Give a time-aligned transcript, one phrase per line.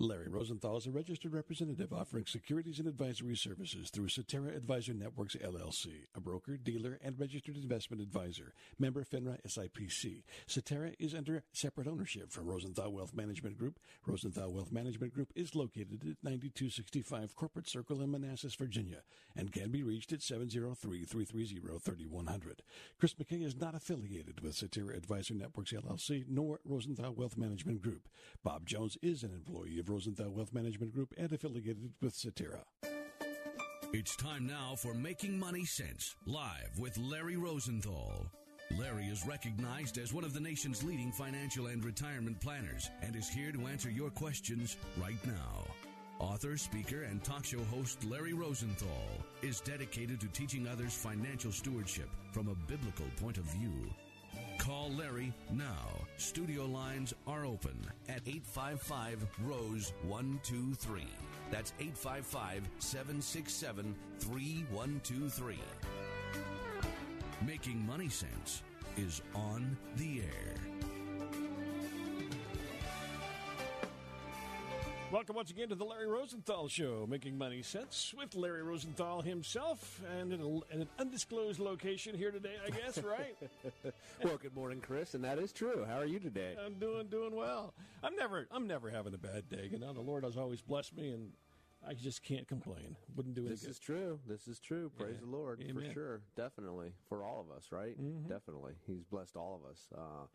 [0.00, 5.34] Larry Rosenthal is a registered representative offering securities and advisory services through Cetera Advisor Networks
[5.34, 8.54] LLC, a broker, dealer, and registered investment advisor.
[8.78, 10.22] Member FINRA SIPC.
[10.46, 13.80] Cetera is under separate ownership from Rosenthal Wealth Management Group.
[14.06, 19.02] Rosenthal Wealth Management Group is located at 9265 Corporate Circle in Manassas, Virginia,
[19.34, 22.60] and can be reached at 703-330-3100.
[23.00, 28.08] Chris McKay is not affiliated with Cetera Advisor Networks LLC nor Rosenthal Wealth Management Group.
[28.44, 32.60] Bob Jones is an employee of Rosenthal Wealth Management Group and affiliated with Cetera.
[33.92, 38.26] It's time now for Making Money Sense, live with Larry Rosenthal.
[38.78, 43.28] Larry is recognized as one of the nation's leading financial and retirement planners and is
[43.28, 45.64] here to answer your questions right now.
[46.18, 48.88] Author, speaker, and talk show host Larry Rosenthal
[49.40, 53.88] is dedicated to teaching others financial stewardship from a biblical point of view.
[54.68, 55.88] Call Larry now.
[56.18, 57.74] Studio lines are open
[58.06, 61.06] at 855 Rose 123.
[61.50, 65.56] That's 855 767 3123.
[67.46, 68.62] Making Money Sense
[68.98, 70.97] is on the air.
[75.10, 80.02] Welcome once again to the Larry Rosenthal Show, making money sense with Larry Rosenthal himself,
[80.20, 83.34] and in, a, in an undisclosed location here today, I guess, right?
[84.22, 85.86] well, good morning, Chris, and that is true.
[85.88, 86.56] How are you today?
[86.62, 87.72] I'm doing doing well.
[88.02, 89.70] I'm never I'm never having a bad day.
[89.72, 91.30] You know, the Lord has always blessed me, and
[91.88, 92.96] I just can't complain.
[93.16, 93.48] Wouldn't do it.
[93.48, 94.20] This is true.
[94.28, 94.90] This is true.
[94.98, 95.20] Praise Yeah.
[95.22, 95.74] the Lord Amen.
[95.74, 96.20] for sure.
[96.36, 97.98] Definitely for all of us, right?
[97.98, 98.28] Mhm.
[98.28, 99.90] Definitely, He's blessed all of us.
[99.92, 100.26] Uh,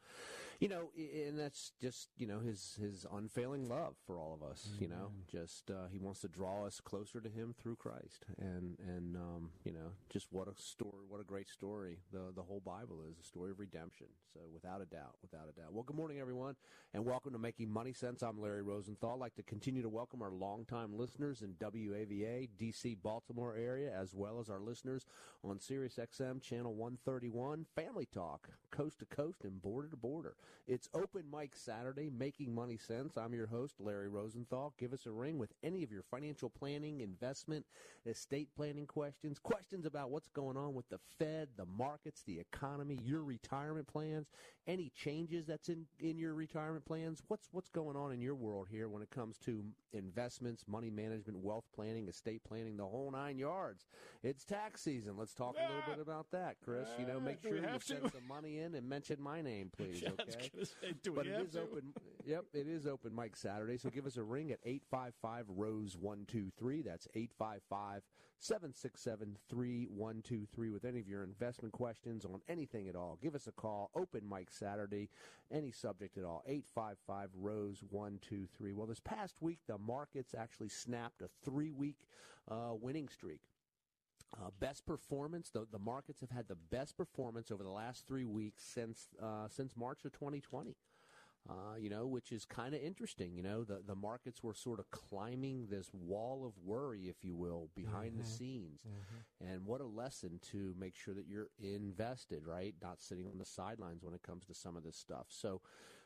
[0.59, 4.75] you know, and that's just you know His His unfailing love for all of us.
[4.80, 8.80] You know, just uh, He wants to draw us closer to Him through Christ, and
[8.80, 12.00] and um, you know, just what a story, what a great story.
[12.12, 14.08] The the whole Bible is a story of redemption.
[14.34, 15.72] So without a doubt, without a doubt.
[15.72, 16.56] Well, good morning, everyone,
[16.96, 18.24] and welcome to Making Money Sense.
[18.24, 19.13] I'm Larry Rosenthal.
[19.13, 24.14] I'd like to continue to welcome our longtime listeners in WAVA, DC, Baltimore area, as
[24.14, 25.06] well as our listeners
[25.44, 30.36] on Sirius XM Channel 131, Family Talk, coast to coast and border to border.
[30.68, 33.18] It's Open Mic Saturday, Making Money Sense.
[33.18, 34.74] I'm your host, Larry Rosenthal.
[34.80, 37.66] Give us a ring with any of your financial planning, investment,
[38.06, 42.98] estate planning questions, questions about what's going on with the Fed, the markets, the economy,
[43.04, 44.28] your retirement plans,
[44.68, 47.22] any changes that's in, in your retirement plans.
[47.28, 51.23] What's what's going on in your world here when it comes to investments, money management,
[51.32, 53.86] wealth planning, estate planning, the whole nine yards.
[54.24, 55.16] It's tax season.
[55.18, 56.88] Let's talk a little bit about that, Chris.
[57.00, 58.12] You know, make do sure you send to?
[58.12, 60.02] some money in and mention my name, please.
[60.02, 60.50] Yeah, okay.
[60.64, 61.62] say, but it is to?
[61.62, 61.94] open.
[62.26, 63.78] Yep, it is open mic Saturday.
[63.78, 66.82] So give us a ring at eight five five Rose one two three.
[66.82, 68.04] That's eight five five.
[68.44, 73.18] 767 3123 with any of your investment questions on anything at all.
[73.22, 73.90] Give us a call.
[73.96, 75.08] Open Mic Saturday,
[75.50, 76.44] any subject at all.
[76.46, 78.74] 855 Rose 123.
[78.74, 82.07] Well, this past week, the markets actually snapped a three week
[82.50, 83.41] uh, winning streak.
[84.35, 85.50] Uh, best performance.
[85.50, 89.47] The, the markets have had the best performance over the last three weeks since uh,
[89.47, 90.75] since March of 2020.
[91.47, 93.35] Uh, you know, which is kind of interesting.
[93.35, 97.35] You know, the the markets were sort of climbing this wall of worry, if you
[97.35, 98.80] will, behind the scenes.
[99.45, 102.74] And what a lesson to make sure that you're invested, right?
[102.81, 105.25] Not sitting on the sidelines when it comes to some of this stuff.
[105.30, 105.62] So.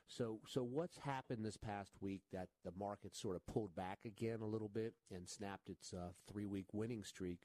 [0.07, 4.39] So, so what's happened this past week that the market sort of pulled back again
[4.41, 7.41] a little bit and snapped its uh, three-week winning streak?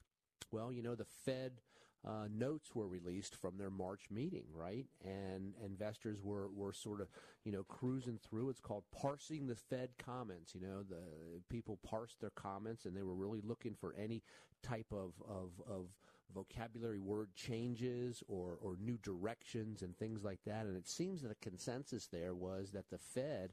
[0.52, 1.60] Well, you know, the Fed
[2.06, 4.86] uh, notes were released from their March meeting, right?
[5.04, 7.08] And investors were, were sort of,
[7.44, 8.50] you know, cruising through.
[8.50, 10.54] It's called parsing the Fed comments.
[10.54, 11.02] You know, the
[11.48, 14.22] people parsed their comments and they were really looking for any
[14.62, 15.86] type of, of, of
[16.34, 20.66] vocabulary word changes or, or new directions and things like that.
[20.66, 23.52] And it seems that the consensus there was that the Fed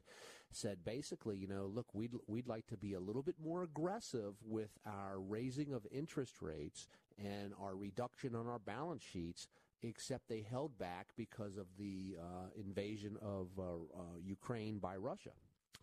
[0.52, 4.34] said basically, you know, look, we'd, we'd like to be a little bit more aggressive
[4.44, 6.88] with our raising of interest rates
[7.18, 9.48] and our reduction on our balance sheets,
[9.82, 15.30] except they held back because of the uh, invasion of uh, uh, Ukraine by Russia.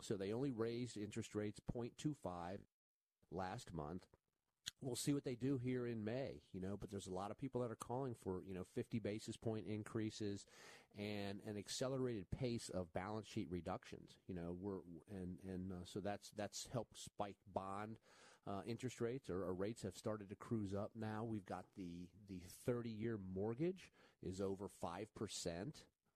[0.00, 2.58] So they only raised interest rates 0.25
[3.30, 4.06] last month.
[4.80, 7.38] We'll see what they do here in May, you know, but there's a lot of
[7.38, 10.46] people that are calling for, you know, 50 basis point increases
[10.96, 14.78] and an accelerated pace of balance sheet reductions, you know, we're,
[15.10, 17.98] and, and uh, so that's, that's helped spike bond
[18.48, 21.22] uh, interest rates or, or, rates have started to cruise up now.
[21.22, 23.92] We've got the, the 30 year mortgage
[24.22, 25.06] is over 5%.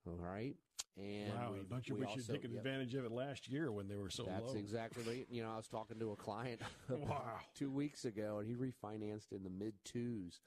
[0.07, 0.55] All right.
[0.95, 4.11] And wow, don't you wish you'd taken advantage of it last year when they were
[4.11, 4.47] so that's low?
[4.47, 5.27] That's exactly right.
[5.29, 7.39] You know, I was talking to a client wow.
[7.55, 10.41] two weeks ago, and he refinanced in the mid twos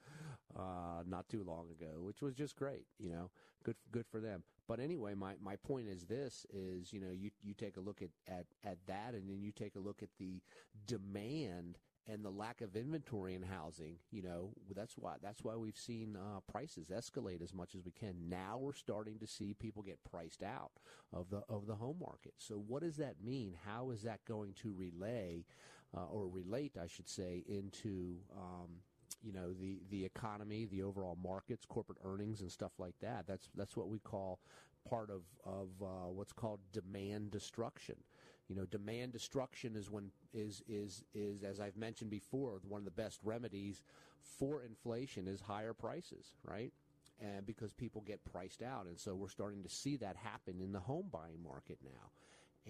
[0.57, 2.85] uh, not too long ago, which was just great.
[2.97, 3.29] You know,
[3.63, 4.43] good good for them.
[4.67, 8.01] But anyway, my, my point is this: is you know, you you take a look
[8.01, 10.41] at, at at that, and then you take a look at the
[10.85, 11.77] demand
[12.07, 16.15] and the lack of inventory in housing, you know, that's why that's why we've seen
[16.15, 18.29] uh, prices escalate as much as we can.
[18.29, 20.71] Now we're starting to see people get priced out
[21.13, 22.33] of the of the home market.
[22.37, 23.55] So what does that mean?
[23.65, 25.45] How is that going to relay
[25.95, 28.69] uh, or relate, I should say, into um,
[29.23, 33.25] you know the the economy, the overall markets, corporate earnings, and stuff like that.
[33.27, 34.39] That's that's what we call
[34.89, 37.95] part of of uh, what's called demand destruction.
[38.47, 42.85] You know, demand destruction is when is is is as I've mentioned before, one of
[42.85, 43.81] the best remedies
[44.21, 46.71] for inflation is higher prices, right?
[47.19, 50.71] And because people get priced out, and so we're starting to see that happen in
[50.71, 52.11] the home buying market now.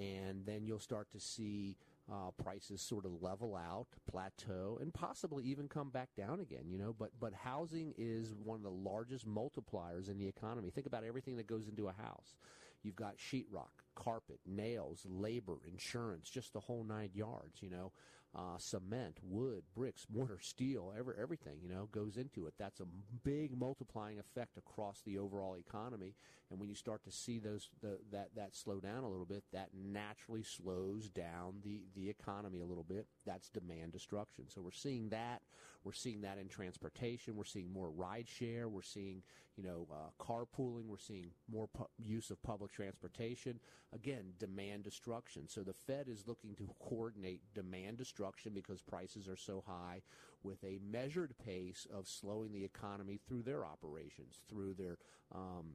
[0.01, 1.75] And then you'll start to see
[2.12, 6.65] uh, prices sort of level out, plateau, and possibly even come back down again.
[6.69, 10.69] You know, but but housing is one of the largest multipliers in the economy.
[10.69, 12.35] Think about everything that goes into a house.
[12.83, 17.91] You've got sheetrock, carpet, nails, labor, insurance, just the whole nine yards, you know.
[18.35, 22.53] Uh, cement, wood, bricks, mortar, steel, every, everything, you know, goes into it.
[22.59, 22.85] That's a
[23.23, 26.13] big multiplying effect across the overall economy.
[26.51, 29.44] And when you start to see those the, that that slow down a little bit,
[29.53, 33.07] that naturally slows down the the economy a little bit.
[33.25, 34.45] That's demand destruction.
[34.50, 35.41] So we're seeing that.
[35.83, 37.35] We're seeing that in transportation.
[37.35, 38.67] We're seeing more ride share.
[38.69, 39.23] We're seeing
[39.57, 40.86] you know uh, carpooling.
[40.86, 43.59] We're seeing more pu- use of public transportation.
[43.94, 45.48] Again, demand destruction.
[45.48, 50.01] So the Fed is looking to coordinate demand destruction because prices are so high
[50.44, 54.98] with a measured pace of slowing the economy through their operations, through their
[55.33, 55.74] um,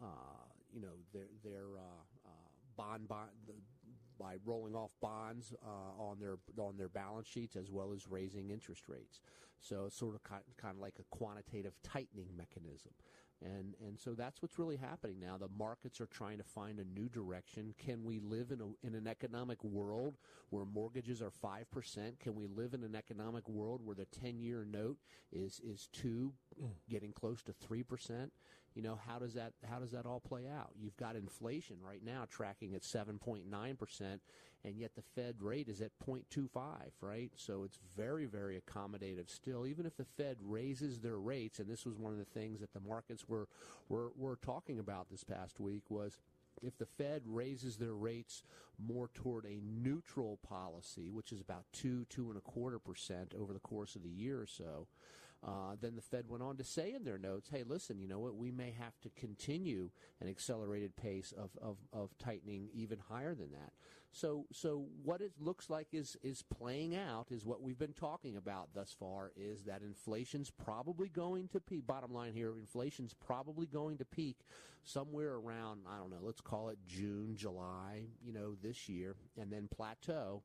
[0.00, 0.06] uh,
[0.72, 2.30] you know, their their uh, uh,
[2.76, 3.30] bond bond
[4.18, 8.50] by rolling off bonds uh, on their on their balance sheets as well as raising
[8.50, 9.20] interest rates.
[9.60, 12.92] So it's sort of kind, kind of like a quantitative tightening mechanism.
[13.42, 15.36] And and so that's what's really happening now.
[15.36, 17.74] The markets are trying to find a new direction.
[17.78, 20.16] Can we live in a in an economic world
[20.48, 22.18] where mortgages are five percent?
[22.18, 24.96] Can we live in an economic world where the ten year note
[25.32, 26.32] is is two,
[26.62, 26.70] mm.
[26.88, 28.32] getting close to three percent?
[28.76, 30.70] You know how does that how does that all play out?
[30.78, 34.20] You've got inflation right now tracking at 7.9%
[34.64, 36.50] and yet the fed rate is at 0.25
[37.00, 37.32] right?
[37.36, 39.66] So it's very very accommodative still.
[39.66, 42.74] Even if the fed raises their rates and this was one of the things that
[42.74, 43.48] the markets were
[43.88, 46.18] were, were talking about this past week was
[46.62, 48.42] if the Fed raises their rates
[48.78, 53.52] more toward a neutral policy, which is about two, two and a quarter percent over
[53.52, 54.86] the course of the year or so,
[55.44, 58.18] uh, then the Fed went on to say in their notes, hey, listen, you know
[58.18, 58.36] what?
[58.36, 59.90] We may have to continue
[60.20, 63.72] an accelerated pace of, of, of tightening even higher than that.
[64.12, 68.36] So, so what it looks like is, is playing out is what we've been talking
[68.36, 71.86] about thus far is that inflation's probably going to peak.
[71.86, 74.38] Bottom line here, inflation's probably going to peak
[74.84, 79.52] somewhere around, I don't know, let's call it June, July, you know, this year, and
[79.52, 80.42] then plateau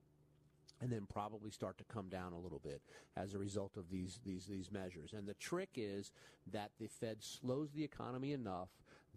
[0.81, 2.81] and then probably start to come down a little bit
[3.15, 5.13] as a result of these these these measures.
[5.13, 6.11] And the trick is
[6.51, 8.69] that the Fed slows the economy enough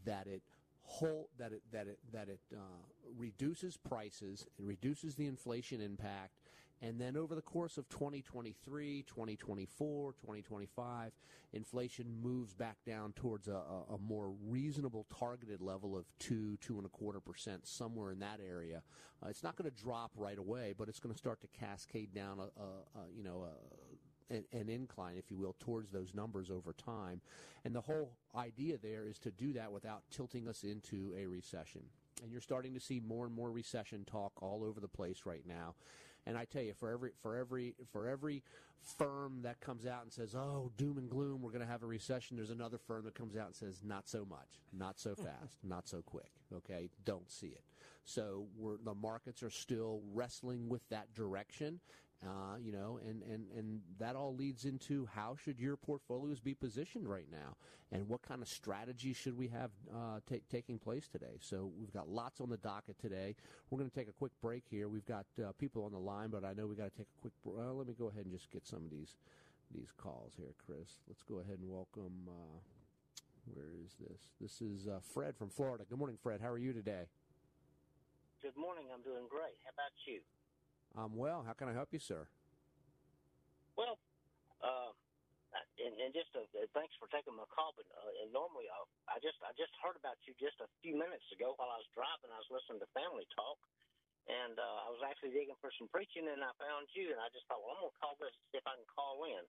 [0.05, 0.43] that it
[0.83, 2.59] whole that it that it that it uh,
[3.17, 6.33] reduces prices, it reduces the inflation impact,
[6.85, 11.13] and then over the course of 2023, 2024, 2025,
[11.55, 16.77] inflation moves back down towards a, a, a more reasonable targeted level of two, two
[16.77, 18.83] and a quarter percent, somewhere in that area.
[19.23, 22.13] Uh, it's not going to drop right away, but it's going to start to cascade
[22.15, 23.47] down a, a, a you know,
[24.29, 27.23] an, an, incline, if you will, towards those numbers over time.
[27.65, 31.81] And the whole idea there is to do that without tilting us into a recession.
[32.23, 35.45] And you're starting to see more and more recession talk all over the place right
[35.47, 35.75] now.
[36.27, 38.43] And I tell you, for every for every for every
[38.81, 41.87] firm that comes out and says, "Oh, doom and gloom, we're going to have a
[41.87, 45.59] recession," there's another firm that comes out and says, "Not so much, not so fast,
[45.63, 47.65] not so quick." Okay, don't see it.
[48.05, 48.47] So
[48.85, 51.81] the markets are still wrestling with that direction,
[52.23, 56.55] Uh, you know, and, and, and that all leads into how should your portfolios be
[56.55, 57.55] positioned right now,
[57.93, 61.37] and what kind of strategy should we have uh, t- taking place today.
[61.41, 63.37] So we've got lots on the docket today.
[63.69, 64.89] We're going to take a quick break here.
[64.89, 67.21] We've got uh, people on the line, but I know we got to take a
[67.21, 67.35] quick.
[67.45, 69.17] Well, let me go ahead and just get some of these
[69.75, 71.01] these calls here, Chris.
[71.09, 72.27] Let's go ahead and welcome.
[72.27, 72.59] Uh,
[73.53, 74.21] where is this?
[74.41, 75.85] This is uh, Fred from Florida.
[75.89, 76.41] Good morning, Fred.
[76.41, 77.05] How are you today?
[78.41, 78.87] Good morning.
[78.93, 79.61] I'm doing great.
[79.65, 80.21] How about you?
[80.95, 81.43] I'm well.
[81.43, 82.31] How can I help you, sir?
[83.75, 83.99] Well,
[84.63, 84.95] uh,
[85.83, 87.75] and, and just uh, thanks for taking my call.
[87.75, 88.79] But uh, and normally I,
[89.11, 91.91] I just I just heard about you just a few minutes ago while I was
[91.91, 92.31] driving.
[92.31, 93.59] I was listening to Family Talk,
[94.31, 97.27] and uh, I was actually digging for some preaching, and I found you, and I
[97.35, 99.43] just thought, well, I'm gonna call this if I can call in.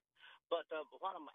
[0.50, 1.30] But uh, what I'm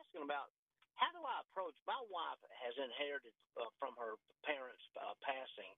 [0.00, 0.52] asking about
[0.96, 1.76] how do I approach?
[1.84, 4.16] My wife has inherited uh, from her
[4.48, 5.72] parents uh, passing,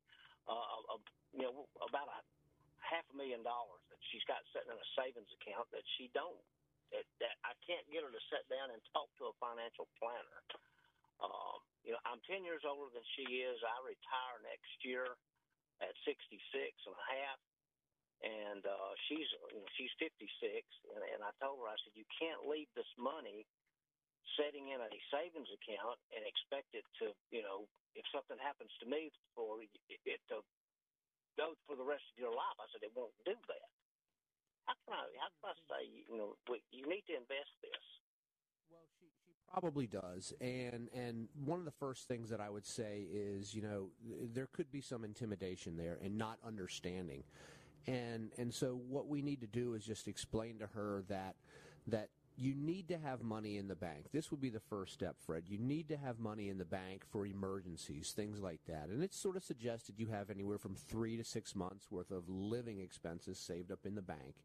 [0.47, 1.02] uh, uh,
[1.35, 2.23] you know, about a
[2.82, 6.42] half a million dollars that she's got sitting in a savings account that she don't.
[6.88, 10.40] That, that I can't get her to sit down and talk to a financial planner.
[11.20, 13.61] Um, you know, I'm 10 years older than she is.
[13.61, 15.04] I retire next year
[15.85, 16.32] at 66
[16.88, 17.40] and a half
[18.23, 20.18] and uh, she's you know, she's 56,
[20.94, 23.47] and, and I told her I said you can't leave this money
[24.35, 28.87] setting in a savings account and expect it to, you know, if something happens to
[28.87, 30.42] me, for it to
[31.38, 32.59] go for the rest of your life.
[32.59, 33.71] I said it won't do that.
[34.66, 35.07] How can I?
[35.23, 35.71] How can I mm-hmm.
[35.71, 36.35] say, you know,
[36.75, 37.87] you need to invest this?
[38.68, 42.66] Well, she, she probably does, and and one of the first things that I would
[42.66, 43.88] say is, you know,
[44.35, 47.23] there could be some intimidation there and not understanding,
[47.87, 51.37] and and so what we need to do is just explain to her that
[51.87, 54.07] that you need to have money in the bank.
[54.12, 55.45] This would be the first step, Fred.
[55.49, 58.88] You need to have money in the bank for emergencies, things like that.
[58.90, 62.28] And it's sort of suggested you have anywhere from three to six months worth of
[62.28, 64.37] living expenses saved up in the bank.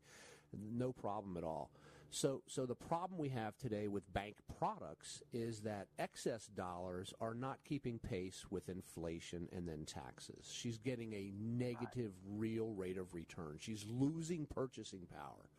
[0.53, 1.69] No problem at all.
[2.09, 7.33] So, so the problem we have today with bank products is that excess dollars are
[7.33, 10.51] not keeping pace with inflation and then taxes.
[10.51, 13.57] She's getting a negative real rate of return.
[13.59, 15.49] She's losing purchasing power.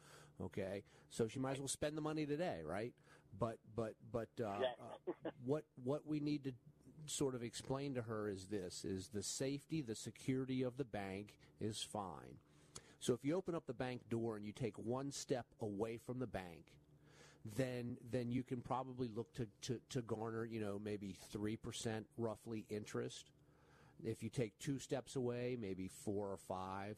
[0.43, 2.93] Okay, so she might as well spend the money today, right?
[3.39, 6.53] But but but uh, uh, what what we need to
[7.07, 11.35] sort of explain to her is this: is the safety, the security of the bank
[11.61, 12.39] is fine.
[13.01, 16.19] So if you open up the bank door and you take one step away from
[16.19, 16.73] the bank,
[17.57, 22.07] then then you can probably look to, to, to garner, you know, maybe three percent
[22.17, 23.31] roughly interest.
[24.03, 26.97] If you take two steps away, maybe four or five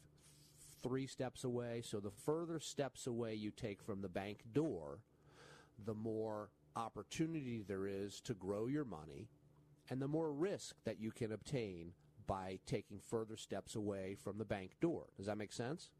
[0.86, 1.82] three steps away.
[1.84, 5.00] So the further steps away you take from the bank door,
[5.84, 9.28] the more opportunity there is to grow your money
[9.90, 11.92] and the more risk that you can obtain
[12.26, 15.04] by taking further steps away from the bank door.
[15.16, 15.90] Does that make sense?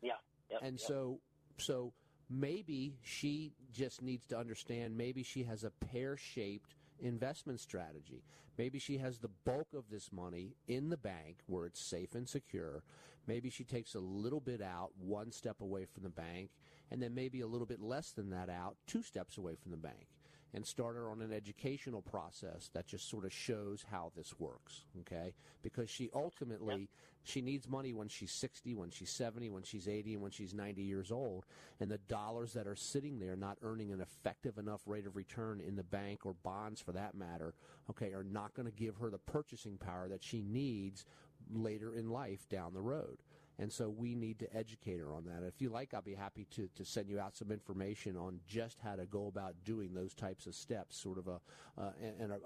[0.00, 0.12] Yeah.
[0.50, 0.86] Yep, and yep.
[0.86, 1.20] so
[1.58, 1.92] so
[2.30, 8.24] maybe she just needs to understand maybe she has a pear-shaped investment strategy.
[8.56, 12.28] Maybe she has the bulk of this money in the bank where it's safe and
[12.28, 12.82] secure.
[13.26, 16.50] Maybe she takes a little bit out, one step away from the bank,
[16.90, 19.76] and then maybe a little bit less than that out, two steps away from the
[19.76, 20.06] bank.
[20.54, 24.86] And start her on an educational process that just sort of shows how this works,
[25.00, 25.34] okay?
[25.62, 26.88] Because she ultimately yep.
[27.22, 30.54] she needs money when she's 60, when she's 70, when she's 80, and when she's
[30.54, 31.44] 90 years old.
[31.80, 35.60] And the dollars that are sitting there not earning an effective enough rate of return
[35.60, 37.52] in the bank or bonds for that matter,
[37.90, 41.04] okay, are not going to give her the purchasing power that she needs
[41.52, 43.18] later in life down the road.
[43.60, 45.44] And so we need to educate her on that.
[45.44, 48.78] If you like, I'll be happy to, to send you out some information on just
[48.80, 51.40] how to go about doing those types of steps, sort of a
[51.76, 52.38] uh, and a,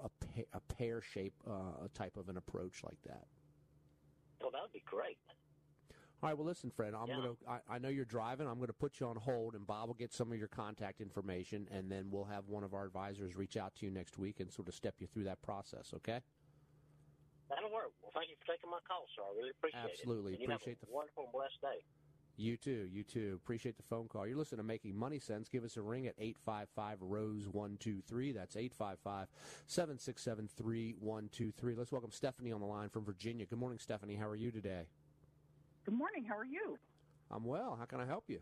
[0.53, 3.27] a, pear shape uh, type of an approach like that.
[4.41, 5.17] Well, that would be great.
[6.23, 6.37] All right.
[6.37, 6.93] Well, listen, Fred.
[6.95, 7.15] I'm Yeah.
[7.17, 7.33] gonna.
[7.47, 8.47] I, I know you're driving.
[8.47, 11.67] I'm gonna put you on hold, and Bob will get some of your contact information,
[11.69, 14.51] and then we'll have one of our advisors reach out to you next week and
[14.51, 15.91] sort of step you through that process.
[15.93, 16.21] Okay.
[17.49, 17.91] That'll work.
[18.13, 19.23] Well, thank you for taking my call, sir.
[19.25, 20.33] I really appreciate Absolutely.
[20.33, 20.45] it.
[20.45, 20.53] Absolutely.
[20.53, 21.81] Appreciate have the- wonderful and blessed day.
[22.35, 22.89] You too.
[22.91, 23.39] You too.
[23.43, 24.25] Appreciate the phone call.
[24.25, 25.49] You're listening to Making Money Sense.
[25.49, 28.31] Give us a ring at 855 Rose 123.
[28.31, 29.27] That's 855
[29.67, 31.75] 767 3123.
[31.75, 33.45] Let's welcome Stephanie on the line from Virginia.
[33.45, 34.15] Good morning, Stephanie.
[34.15, 34.87] How are you today?
[35.85, 36.25] Good morning.
[36.25, 36.77] How are you?
[37.29, 37.75] I'm well.
[37.77, 38.39] How can I help you?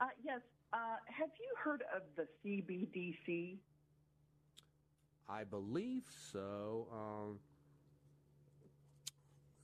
[0.00, 0.40] Uh, yes.
[0.72, 3.58] Uh, have you heard of the CBDC?
[5.28, 6.88] I believe so.
[6.92, 7.38] Um,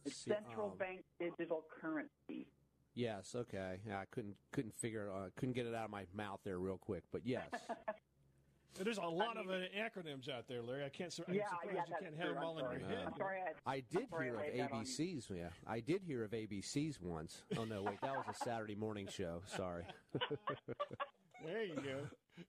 [0.05, 2.47] It's see- Central um, Bank Digital Currency.
[2.95, 3.35] Yes.
[3.35, 3.79] Okay.
[3.87, 6.77] Yeah, I couldn't couldn't figure uh, couldn't get it out of my mouth there real
[6.79, 7.49] quick, but yes.
[8.83, 10.87] There's a lot of uh, acronyms out there, Larry.
[10.87, 11.13] I can't.
[11.29, 12.35] I'm Yeah, surprised yeah, you can't have true.
[12.35, 12.97] them all I'm in your sorry.
[12.97, 13.07] head.
[13.07, 13.39] I'm sorry.
[13.67, 14.87] I, I did I'm sorry hear I of laid that on you.
[14.87, 15.31] ABCs.
[15.31, 17.43] Yeah, I did hear of ABCs once.
[17.59, 19.43] Oh no, wait, that was a Saturday morning show.
[19.47, 19.85] Sorry.
[21.45, 22.45] There you go.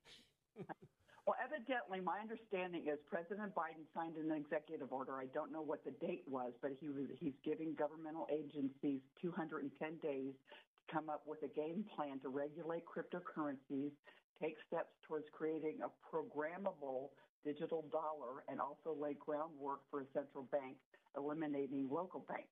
[1.25, 5.15] Well, evidently, my understanding is President Biden signed an executive order.
[5.15, 9.72] I don't know what the date was, but he was he's giving governmental agencies 210
[10.03, 13.96] days to come up with a game plan to regulate cryptocurrencies,
[14.42, 17.15] take steps towards creating a programmable
[17.46, 20.75] digital dollar, and also lay groundwork for a central bank
[21.15, 22.51] eliminating local banks.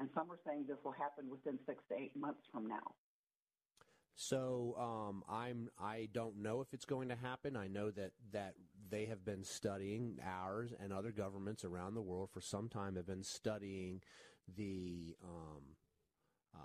[0.00, 2.94] And some are saying this will happen within six to eight months from now.
[4.20, 7.56] So um, I'm I don't know if it's going to happen.
[7.56, 8.54] I know that that
[8.90, 13.06] they have been studying ours and other governments around the world for some time have
[13.06, 14.02] been studying
[14.56, 15.62] the um,
[16.52, 16.58] uh,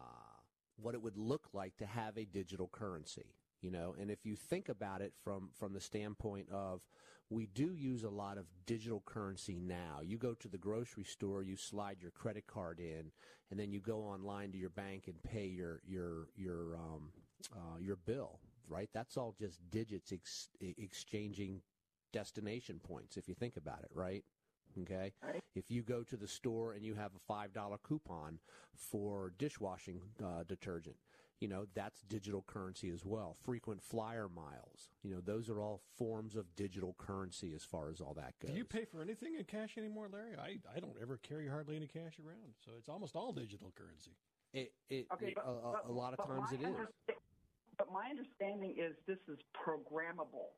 [0.77, 3.35] what it would look like to have a digital currency.
[3.61, 6.81] You know, and if you think about it from from the standpoint of
[7.29, 9.99] we do use a lot of digital currency now.
[10.03, 13.11] You go to the grocery store, you slide your credit card in,
[13.51, 17.11] and then you go online to your bank and pay your your your um,
[17.53, 18.39] uh, your bill.
[18.69, 18.89] Right?
[18.93, 21.61] That's all just digits ex- exchanging
[22.13, 23.17] destination points.
[23.17, 24.23] If you think about it, right?
[24.81, 25.13] Okay.
[25.53, 28.39] If you go to the store and you have a five dollar coupon
[28.73, 30.95] for dishwashing uh, detergent,
[31.41, 33.35] you know that's digital currency as well.
[33.45, 37.99] Frequent flyer miles, you know, those are all forms of digital currency as far as
[38.01, 38.51] all that goes.
[38.51, 40.35] Do you pay for anything in cash anymore, Larry?
[40.39, 44.11] I, I don't ever carry hardly any cash around, so it's almost all digital currency.
[44.53, 47.15] It, it, Okay, but- a, a- but- a lot of times my it is.
[47.93, 50.57] My understanding is this is programmable.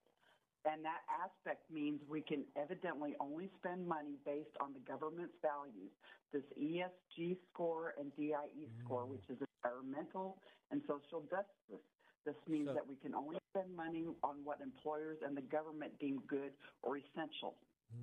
[0.65, 5.93] And that aspect means we can evidently only spend money based on the government's values.
[6.33, 8.83] This ESG score and DIE mm.
[8.83, 10.37] score, which is environmental
[10.71, 11.85] and social justice.
[12.25, 15.93] This means So- that we can only spend money on what employers and the government
[15.99, 16.51] deem good
[16.81, 17.55] or essential.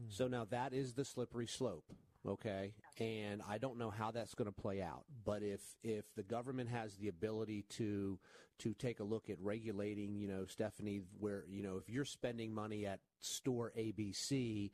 [0.08, 1.84] So now that is the slippery slope,
[2.26, 2.75] okay?
[2.99, 5.05] And I don't know how that's going to play out.
[5.25, 8.19] But if if the government has the ability to
[8.61, 12.55] to take a look at regulating, you know, Stephanie, where you know if you're spending
[12.55, 14.71] money at store ABC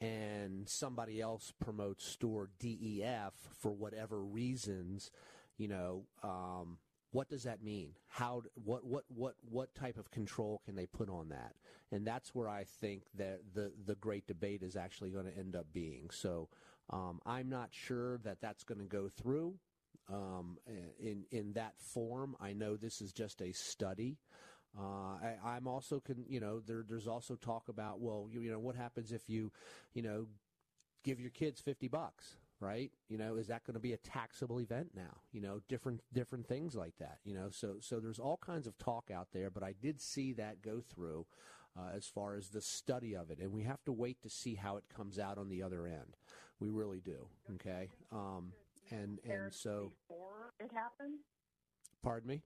[0.00, 5.10] and somebody else promotes store DEF for whatever reasons,
[5.56, 6.78] you know, um,
[7.12, 7.90] what does that mean?
[8.08, 11.54] How what what what what type of control can they put on that?
[11.92, 15.54] And that's where I think that the the great debate is actually going to end
[15.54, 16.08] up being.
[16.10, 16.48] So
[16.92, 19.54] um, I'm not sure that that's going to go through
[20.12, 20.58] um,
[21.00, 22.36] in in that form.
[22.40, 24.18] I know this is just a study.
[24.78, 28.50] Uh, I, I'm also, con, you know, there, there's also talk about, well, you, you
[28.50, 29.52] know, what happens if you,
[29.92, 30.26] you know,
[31.04, 32.90] give your kids 50 bucks, right?
[33.08, 35.20] You know, is that going to be a taxable event now?
[35.30, 37.18] You know, different different things like that.
[37.24, 40.32] You know, so so there's all kinds of talk out there, but I did see
[40.34, 41.26] that go through
[41.76, 44.54] uh, as far as the study of it, and we have to wait to see
[44.54, 46.16] how it comes out on the other end.
[46.62, 47.26] We really do.
[47.56, 48.52] Okay, um,
[48.90, 51.18] and and so, Before it happens,
[52.04, 52.42] pardon me.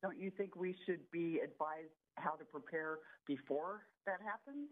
[0.00, 4.68] don't you think we should be advised how to prepare before that happens?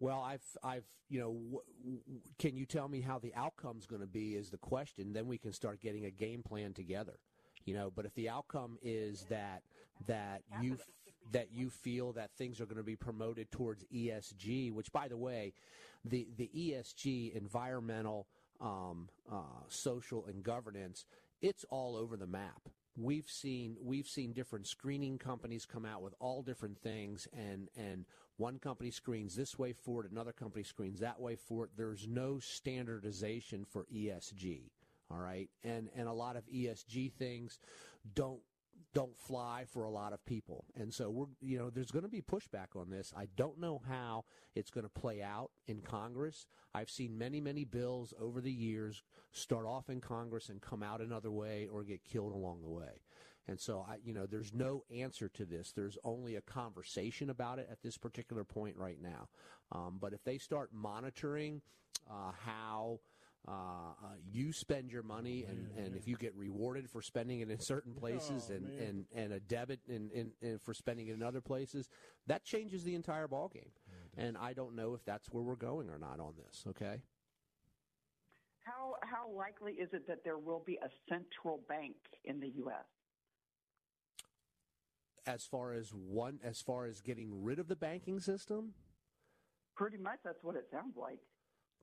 [0.00, 4.00] Well, I've, I've, you know, w- w- can you tell me how the outcome's going
[4.00, 4.34] to be?
[4.34, 5.12] Is the question.
[5.12, 7.20] Then we can start getting a game plan together.
[7.66, 9.62] You know, but if the outcome is that
[10.06, 10.86] that you f-
[11.32, 15.18] that you feel that things are going to be promoted towards ESG, which, by the
[15.18, 15.52] way,
[16.04, 18.26] the the ESG environmental,
[18.60, 21.04] um, uh, social, and governance,
[21.40, 22.68] it's all over the map.
[22.96, 28.04] We've seen we've seen different screening companies come out with all different things and and
[28.36, 31.70] one company screens this way for it another company screens that way for it.
[31.76, 34.70] There's no standardization for ESG
[35.10, 35.48] all right?
[35.64, 37.58] And and a lot of ESG things
[38.14, 38.40] don't
[38.92, 40.64] don't fly for a lot of people.
[40.76, 43.12] And so we're you know there's going to be pushback on this.
[43.16, 44.24] I don't know how
[44.54, 46.46] it's going to play out in congress.
[46.74, 51.00] I've seen many many bills over the years start off in congress and come out
[51.00, 53.02] another way or get killed along the way.
[53.48, 55.72] And so i you know there's no answer to this.
[55.72, 59.28] There's only a conversation about it at this particular point right now.
[59.72, 61.62] Um, but if they start monitoring
[62.10, 63.00] uh, how
[63.48, 63.94] uh, uh,
[64.30, 67.94] you spend your money, and, and if you get rewarded for spending it in certain
[67.94, 68.78] places, Oh, and, man.
[68.86, 71.88] and, and a debit in, in, in for spending it in other places,
[72.26, 73.70] that changes the entire ballgame.
[74.16, 76.64] And I don't know if that's where we're going or not on this.
[76.68, 77.00] Okay.
[78.64, 82.84] How how likely is it that there will be a central bank in the U.S.?
[85.26, 88.74] As far as one, as far as getting rid of the banking system,
[89.76, 91.18] Pretty much, that's what it sounds like.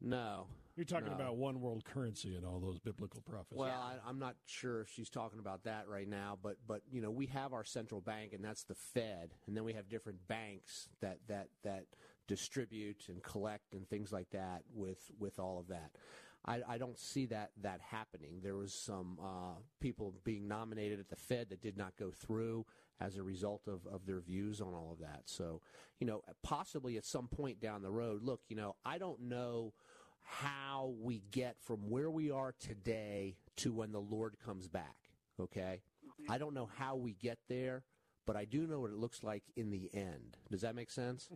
[0.02, 0.48] No.
[0.76, 1.16] You're talking No.
[1.16, 3.58] about one world currency and all those biblical prophecies.
[3.58, 7.02] Well, I, I'm not sure if she's talking about that right now, but but you
[7.02, 10.28] know we have our central bank, and that's the Fed, and then we have different
[10.28, 11.86] banks that that that
[12.28, 15.92] distribute and collect and things like that with with all of that.
[16.46, 18.42] I, I don't see that that happening.
[18.44, 22.66] There was some uh, people being nominated at the Fed that did not go through
[23.00, 25.24] as a result of, of their views on all of that.
[25.26, 25.62] So,
[26.00, 29.74] you know, possibly at some point down the road, look, you know, I don't know
[30.28, 34.98] how we get from where we are today to when the Lord comes back.
[35.40, 35.82] Okay?
[36.06, 36.32] Mm-hmm.
[36.32, 37.84] I don't know how we get there,
[38.26, 40.36] but I do know what it looks like in the end.
[40.52, 41.30] Does that make sense?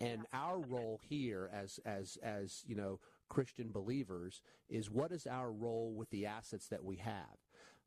[0.00, 5.50] And our role here as as as, you know, Christian believers is what is our
[5.50, 7.38] role with the assets that we have?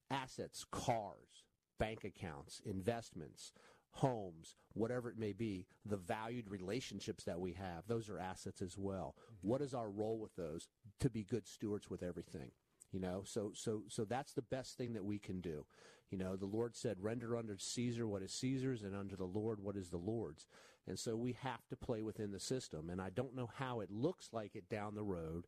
[0.09, 1.45] Assets, cars,
[1.77, 3.53] bank accounts, investments,
[3.91, 8.77] homes, whatever it may be, the valued relationships that we have, those are assets as
[8.77, 9.15] well.
[9.17, 9.47] Mm-hmm.
[9.47, 10.67] What is our role with those?
[10.99, 12.51] To be good stewards with everything.
[12.91, 15.65] You know, so so so that's the best thing that we can do.
[16.09, 19.59] You know, the Lord said, "Render unto Caesar what is Caesar's, and unto the Lord
[19.59, 20.47] what is the Lord's."
[20.87, 22.89] And so we have to play within the system.
[22.89, 25.45] And I don't know how it looks like it down the road.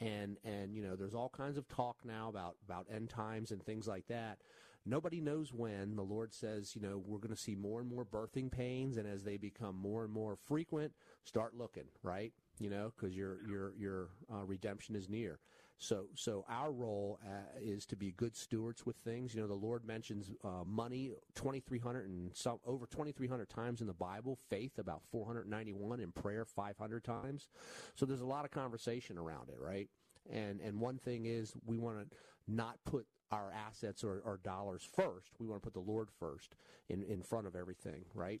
[0.00, 3.64] And and you know, there's all kinds of talk now about about end times and
[3.64, 4.40] things like that.
[4.84, 5.96] Nobody knows when.
[5.96, 9.06] The Lord says, you know, we're going to see more and more birthing pains, and
[9.06, 10.92] as they become more and more frequent,
[11.24, 12.32] start looking right.
[12.58, 15.40] You know, because your your your uh, redemption is near.
[15.82, 19.34] So, so our role uh, is to be good stewards with things.
[19.34, 23.92] You know, the Lord mentions uh, money 2,300 and some over 2,300 times in the
[23.92, 24.38] Bible.
[24.48, 27.48] Faith about 491 in prayer 500 times.
[27.96, 29.88] So there's a lot of conversation around it, right?
[30.30, 32.16] And and one thing is we want to
[32.46, 35.32] not put our assets or, or dollars first.
[35.40, 36.54] We want to put the Lord first
[36.88, 38.40] in in front of everything, right?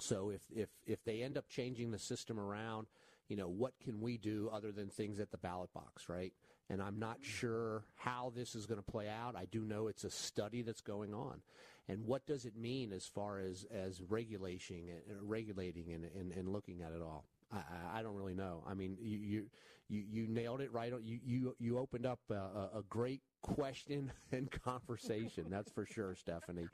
[0.00, 2.86] So if if if they end up changing the system around
[3.28, 6.32] you know, what can we do other than things at the ballot box, right?
[6.70, 9.36] And I'm not sure how this is going to play out.
[9.36, 11.40] I do know it's a study that's going on.
[11.88, 16.48] And what does it mean as far as, as regulation, uh, regulating and, and, and
[16.48, 17.24] looking at it all?
[17.52, 18.62] I, I don't really know.
[18.66, 19.46] I mean, you, you,
[19.88, 20.92] you, you nailed it right.
[21.02, 25.46] You, you, you opened up a, a great question and conversation.
[25.48, 26.68] That's for sure, Stephanie.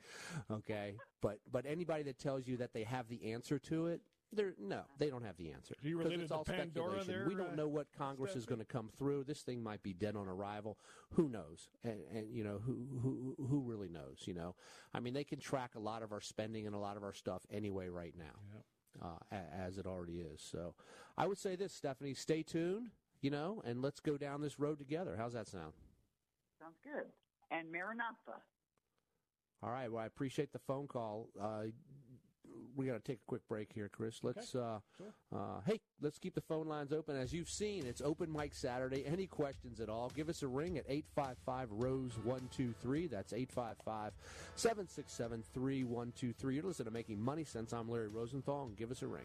[0.51, 0.95] Okay.
[1.21, 4.01] But, but anybody that tells you that they have the answer to it,
[4.33, 5.75] they're, no, they don't have the answer.
[5.83, 7.07] You related it's all speculation.
[7.07, 7.27] there?
[7.29, 8.41] we don't know what Congress Stephanie?
[8.41, 9.25] is going to come through.
[9.25, 10.77] This thing might be dead on arrival.
[11.13, 11.69] Who knows?
[11.85, 14.23] And, and you know who who who really knows?
[14.25, 14.57] You know,
[14.93, 17.13] I mean, they can track a lot of our spending and a lot of our
[17.13, 20.41] stuff anyway right now, uh, as it already is.
[20.41, 20.75] So,
[21.17, 22.91] I would say this, Stephanie, stay tuned.
[23.25, 25.17] You know, and let's go down this road together.
[25.17, 25.73] How's that sound?
[26.61, 27.07] Sounds good.
[27.51, 28.43] And Maranatha.
[29.63, 29.91] All right.
[29.91, 31.31] Well, I appreciate the phone call.
[31.41, 31.63] Uh,
[32.77, 34.19] we got to take a quick break here, Chris.
[34.23, 34.81] Let's, uh,
[35.35, 37.17] uh, hey, let's keep the phone lines open.
[37.17, 39.07] As you've seen, it's open mic Saturday.
[39.07, 40.13] Any questions at all?
[40.15, 43.07] Give us a ring at 855 Rose 123.
[43.07, 44.13] That's 855
[44.57, 46.55] 767 3123.
[46.55, 47.73] You're listening to Making Money Sense.
[47.73, 49.25] I'm Larry Rosenthal, and give us a ring.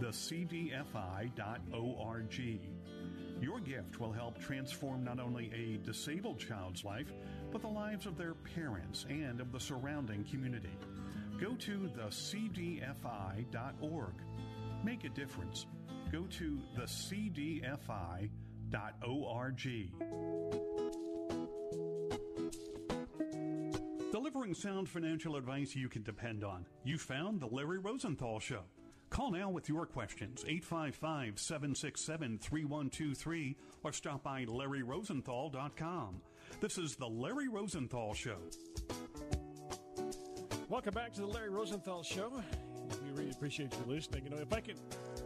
[0.00, 1.30] thecdfi.org.
[3.40, 7.12] Your gift will help transform not only a disabled child's life,
[7.50, 10.76] but the lives of their parents and of the surrounding community.
[11.40, 12.84] Go to thecdfi.org.
[14.84, 15.66] Make a difference.
[16.12, 17.62] Go to thecdfi.org.
[24.12, 26.66] Delivering sound financial advice you can depend on.
[26.84, 28.62] You found The Larry Rosenthal Show.
[29.12, 36.22] Call now with your questions, 855 767 3123, or stop by LarryRosenthal.com.
[36.60, 38.38] This is The Larry Rosenthal Show.
[40.70, 42.42] Welcome back to the Larry Rosenthal Show.
[43.04, 44.24] We really appreciate you listening.
[44.24, 44.76] You know, if I can,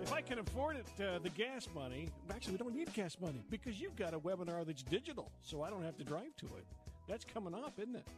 [0.03, 2.11] if I can afford it, uh, the gas money.
[2.29, 5.71] Actually, we don't need gas money because you've got a webinar that's digital, so I
[5.71, 6.67] don't have to drive to it.
[7.07, 8.09] That's coming up, isn't it?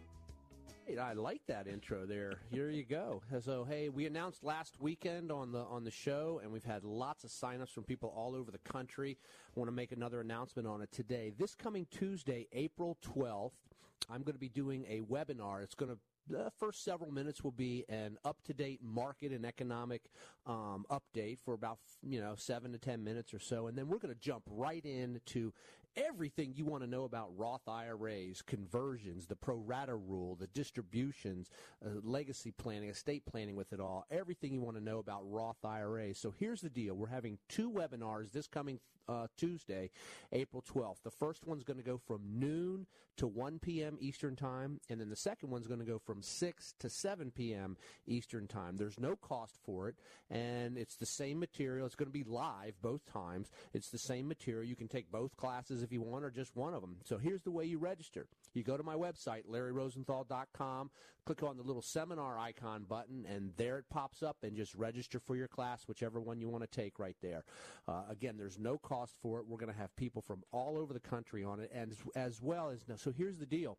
[0.96, 2.40] I like that intro there.
[2.50, 3.20] Here you go.
[3.44, 7.24] So hey, we announced last weekend on the on the show, and we've had lots
[7.24, 9.18] of signups from people all over the country.
[9.54, 11.32] I want to make another announcement on it today.
[11.36, 13.58] This coming Tuesday, April twelfth,
[14.08, 15.62] I'm going to be doing a webinar.
[15.62, 20.10] It's going to the first several minutes will be an up-to-date market and economic
[20.46, 23.98] um, update for about you know seven to ten minutes or so, and then we're
[23.98, 25.52] going to jump right into
[26.06, 31.50] everything you want to know about Roth IRAs, conversions, the pro rata rule, the distributions,
[31.84, 35.64] uh, legacy planning, estate planning with it all, everything you want to know about Roth
[35.64, 36.18] IRAs.
[36.18, 36.94] So here's the deal.
[36.94, 39.90] We're having two webinars this coming uh, Tuesday,
[40.32, 41.02] April 12th.
[41.02, 43.98] The first one's going to go from noon to 1 p.m.
[44.00, 47.76] Eastern Time, and then the second one's going to go from 6 to 7 p.m.
[48.06, 48.76] Eastern Time.
[48.76, 49.96] There's no cost for it,
[50.30, 51.84] and it's the same material.
[51.84, 53.50] It's going to be live both times.
[53.74, 54.64] It's the same material.
[54.64, 56.96] You can take both classes if you want or just one of them.
[57.04, 58.26] So here's the way you register.
[58.52, 60.90] You go to my website, larryrosenthal.com,
[61.24, 65.18] click on the little seminar icon button, and there it pops up, and just register
[65.18, 67.42] for your class, whichever one you want to take right there.
[67.86, 69.46] Uh, again, there's no cost for it.
[69.48, 72.68] We're going to have people from all over the country on it, and as well
[72.68, 73.78] as, so here's the deal.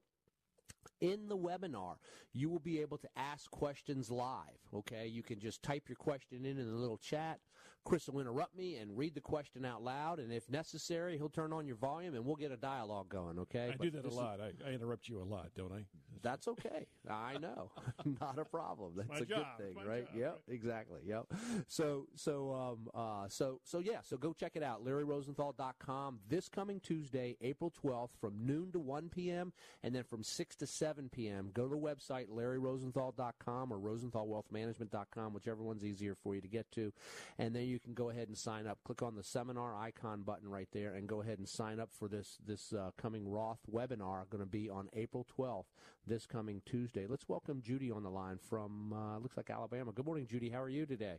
[1.02, 1.98] In the webinar,
[2.34, 4.60] you will be able to ask questions live.
[4.74, 7.40] Okay, you can just type your question in in the little chat.
[7.86, 11.54] Chris will interrupt me and read the question out loud, and if necessary, he'll turn
[11.54, 13.40] on your volume and we'll get a dialogue going.
[13.40, 14.40] Okay, I but do that a lot.
[14.40, 15.86] Is, I, I, interrupt you a lot, don't I?
[16.22, 16.88] That's okay.
[17.10, 17.72] I know,
[18.22, 18.94] not a problem.
[18.96, 19.46] That's my a job.
[19.58, 20.06] good thing, right?
[20.08, 20.56] Job, yep, right?
[20.56, 21.00] exactly.
[21.06, 21.34] Yep.
[21.68, 24.00] So, so, um, uh, so, so, yeah.
[24.04, 24.86] So go check it out.
[24.86, 26.20] LarryRosenthal.com.
[26.28, 29.54] This coming Tuesday, April 12th, from noon to 1 p.m.
[29.84, 31.52] and then from 6 to 7 p.m.
[31.54, 36.92] Go to the website LarryRosenthal.com or RosenthalWealthManagement.com, whichever one's easier for you to get to,
[37.38, 38.80] and then you can go ahead and sign up.
[38.84, 42.08] Click on the seminar icon button right there, and go ahead and sign up for
[42.08, 44.30] this this uh, coming Roth webinar.
[44.30, 45.66] Going to be on April 12th,
[46.06, 47.06] this coming Tuesday.
[47.08, 49.92] Let's welcome Judy on the line from uh, looks like Alabama.
[49.92, 50.50] Good morning, Judy.
[50.50, 51.18] How are you today?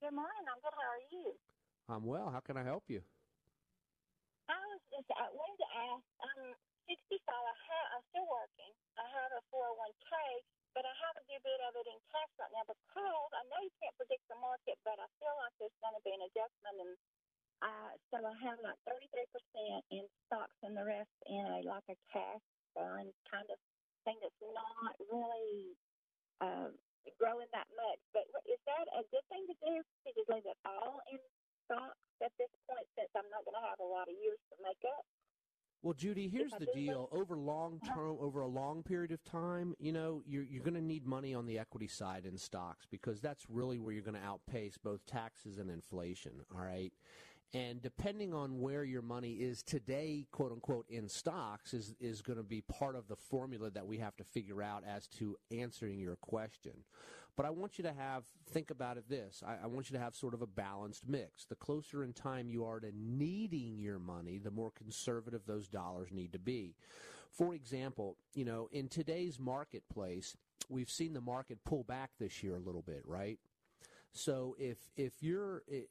[0.00, 0.44] Good morning.
[0.46, 0.76] I'm good.
[0.76, 1.32] How are you?
[1.88, 2.30] I'm well.
[2.30, 3.00] How can I help you?
[4.48, 6.04] I was just I wanted to ask.
[6.22, 6.54] I'm
[6.86, 7.18] 65.
[7.26, 8.72] I have, I'm still working.
[8.94, 10.14] I have a 401k,
[10.76, 13.64] but I have a good bit of it in cash right now because I know
[13.64, 16.76] you can't predict the market, but I feel like there's going to be an adjustment,
[16.84, 16.92] and
[17.64, 19.24] uh, so I have like 33%
[19.88, 22.44] in stocks and the rest in a like a cash
[22.76, 23.56] fund kind of
[24.04, 25.72] thing that's not really
[26.44, 26.68] uh,
[27.16, 28.00] growing that much.
[28.12, 29.80] But is that a good thing to do?
[29.80, 31.24] To just leave it all in
[31.64, 34.60] stocks at this point, since I'm not going to have a lot of years to
[34.60, 35.08] make up?
[35.86, 37.08] Well, Judy, here's the deal.
[37.12, 37.94] Over long uh-huh.
[37.94, 41.32] term, over a long period of time, you know, you're, you're going to need money
[41.32, 45.06] on the equity side in stocks because that's really where you're going to outpace both
[45.06, 46.32] taxes and inflation.
[46.52, 46.92] All right.
[47.54, 52.38] And depending on where your money is today, quote unquote, in stocks, is, is going
[52.38, 56.00] to be part of the formula that we have to figure out as to answering
[56.00, 56.72] your question.
[57.36, 59.42] But I want you to have, think about it this.
[59.46, 61.44] I, I, want you to have sort of a balanced mix.
[61.44, 66.08] The closer in time you are to needing your money, the more conservative those dollars
[66.12, 66.74] need to be.
[67.30, 70.34] For example, you know, in today's marketplace,
[70.70, 73.38] we've seen the market pull back this year a little bit, right?
[74.16, 75.82] So if if you're eh,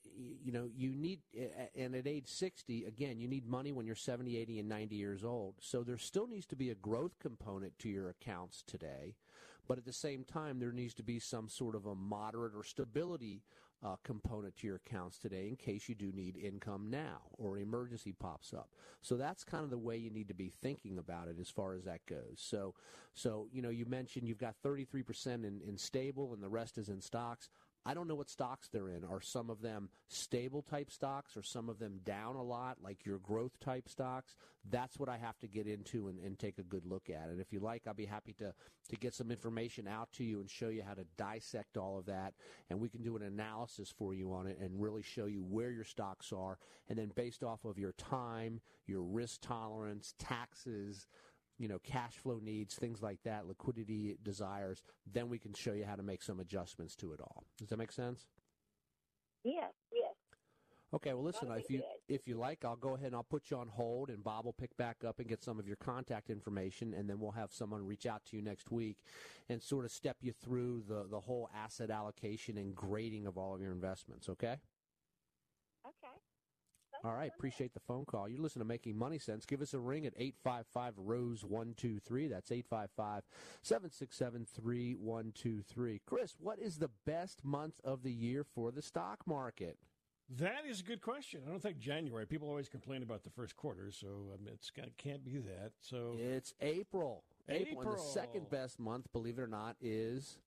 [0.43, 3.93] you know you need eh, and at age 60 again you need money when you're
[3.93, 7.77] 70 80 and 90 years old so there still needs to be a growth component
[7.79, 9.13] to your accounts today
[9.67, 12.63] but at the same time, there needs to be some sort of a moderate or
[12.63, 13.43] stability
[13.83, 17.61] uh, component to your accounts today in case you do need income now or an
[17.61, 18.69] emergency pops up.
[19.01, 21.73] So that's kind of the way you need to be thinking about it as far
[21.73, 22.37] as that goes.
[22.37, 22.73] So,
[23.13, 26.89] so you know, you mentioned you've got 33% in, in stable and the rest is
[26.89, 27.49] in stocks.
[27.85, 29.03] I don't know what stocks they're in.
[29.05, 33.05] Are some of them stable type stocks or some of them down a lot, like
[33.05, 34.35] your growth type stocks?
[34.71, 37.29] That's what I have to get into and, and take a good look at.
[37.29, 38.53] And if you like, I'll be happy to,
[38.89, 42.07] to get some information out to you and show you how to dissect all of
[42.07, 42.33] that.
[42.71, 45.69] And we can do an analysis for you on it and really show you where
[45.69, 46.57] your stocks are.
[46.89, 51.05] And then based off of your time, your risk tolerance, taxes,
[51.57, 55.85] you know, cash flow needs, things like that, liquidity desires, then we can show you
[55.85, 57.43] how to make some adjustments to it all.
[57.57, 58.27] Does that make sense?
[59.43, 60.13] Yes, yes.
[60.93, 61.51] Okay, well, listen.
[61.51, 62.15] If you good.
[62.15, 64.53] if you like, I'll go ahead and I'll put you on hold, and Bob will
[64.53, 67.85] pick back up and get some of your contact information, and then we'll have someone
[67.85, 68.97] reach out to you next week
[69.49, 73.53] and sort of step you through the the whole asset allocation and grading of all
[73.53, 74.29] of your investments.
[74.29, 74.45] Okay.
[74.45, 74.57] Okay.
[77.03, 77.31] All right.
[77.35, 78.27] Appreciate the phone call.
[78.27, 79.45] You listen to Making Money Sense.
[79.45, 82.27] Give us a ring at 855 Rose 123.
[82.27, 83.23] That's 855
[83.61, 86.01] 767 3123.
[86.05, 89.77] Chris, what is the best month of the year for the stock market?
[90.37, 91.41] That is a good question.
[91.45, 92.25] I don't think January.
[92.25, 95.73] People always complain about the first quarter, so um, it's can't be that.
[95.81, 97.23] So It's April.
[97.47, 97.81] April.
[97.81, 100.39] And the second best month, believe it or not, is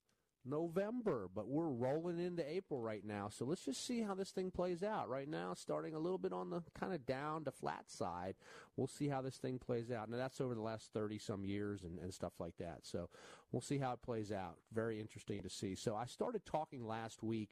[0.49, 1.29] November.
[1.35, 3.29] But we're rolling into April right now.
[3.29, 5.09] So let's just see how this thing plays out.
[5.09, 8.35] Right now, starting a little bit on the kind of down to flat side.
[8.77, 10.09] We'll see how this thing plays out.
[10.09, 12.81] Now, that's over the last 30 some years and, and stuff like that.
[12.83, 13.09] So
[13.53, 14.57] we'll see how it plays out.
[14.73, 15.75] Very interesting to see.
[15.75, 17.51] So I started talking last week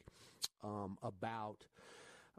[0.63, 1.67] um, about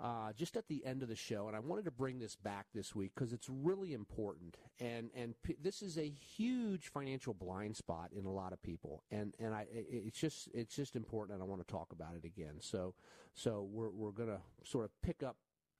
[0.02, 2.68] uh, just at the end of the show, and I wanted to bring this back
[2.74, 4.58] this week because it's really important.
[4.80, 9.04] And and p- this is a huge financial blind spot in a lot of people,
[9.12, 12.26] and and I it's just it's just important, and I want to talk about it
[12.26, 12.56] again.
[12.60, 12.94] So
[13.34, 15.38] so we're we're gonna sort of pick up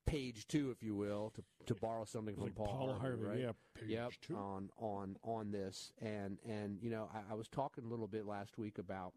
[0.08, 3.40] page two, if you will, to to borrow something from Like Paul, Paul Harvey, right?
[3.40, 4.36] yeah, page yep, two.
[4.36, 8.26] on on on this, and and you know I, I was talking a little bit
[8.26, 9.14] last week about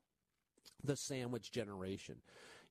[0.84, 2.16] the sandwich generation.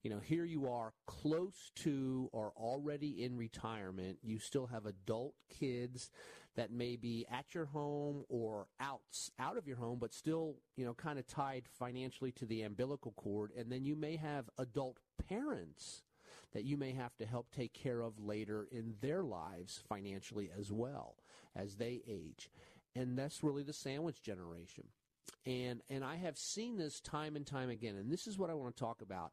[0.03, 4.19] You know, here you are close to or already in retirement.
[4.23, 6.09] You still have adult kids
[6.55, 9.01] that may be at your home or out
[9.39, 13.11] out of your home, but still, you know, kind of tied financially to the umbilical
[13.13, 13.51] cord.
[13.57, 16.03] And then you may have adult parents
[16.53, 20.71] that you may have to help take care of later in their lives financially as
[20.71, 21.15] well
[21.55, 22.49] as they age.
[22.95, 24.85] And that's really the sandwich generation.
[25.45, 27.95] And and I have seen this time and time again.
[27.95, 29.31] And this is what I want to talk about.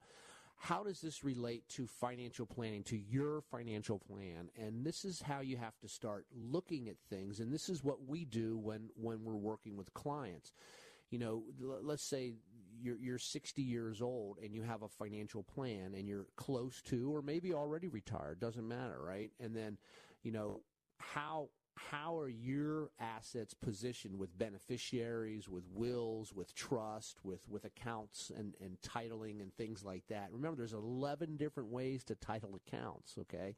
[0.58, 4.48] How does this relate to financial planning, to your financial plan?
[4.56, 7.40] And this is how you have to start looking at things.
[7.40, 10.52] And this is what we do when, when we're working with clients.
[11.10, 12.34] You know, l- let's say
[12.80, 17.14] you're, you're 60 years old and you have a financial plan and you're close to,
[17.14, 19.30] or maybe already retired, doesn't matter, right?
[19.38, 19.76] And then,
[20.22, 20.62] you know,
[20.98, 28.32] how how are your assets positioned with beneficiaries, with wills, with trust, with, with accounts
[28.36, 30.28] and, and titling and things like that?
[30.32, 33.56] Remember, there's 11 different ways to title accounts, okay?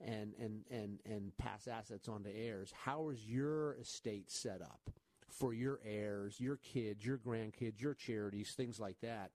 [0.00, 2.72] And, and, and, and pass assets on to heirs.
[2.84, 4.90] How is your estate set up
[5.28, 9.30] for your heirs, your kids, your grandkids, your charities, things like that?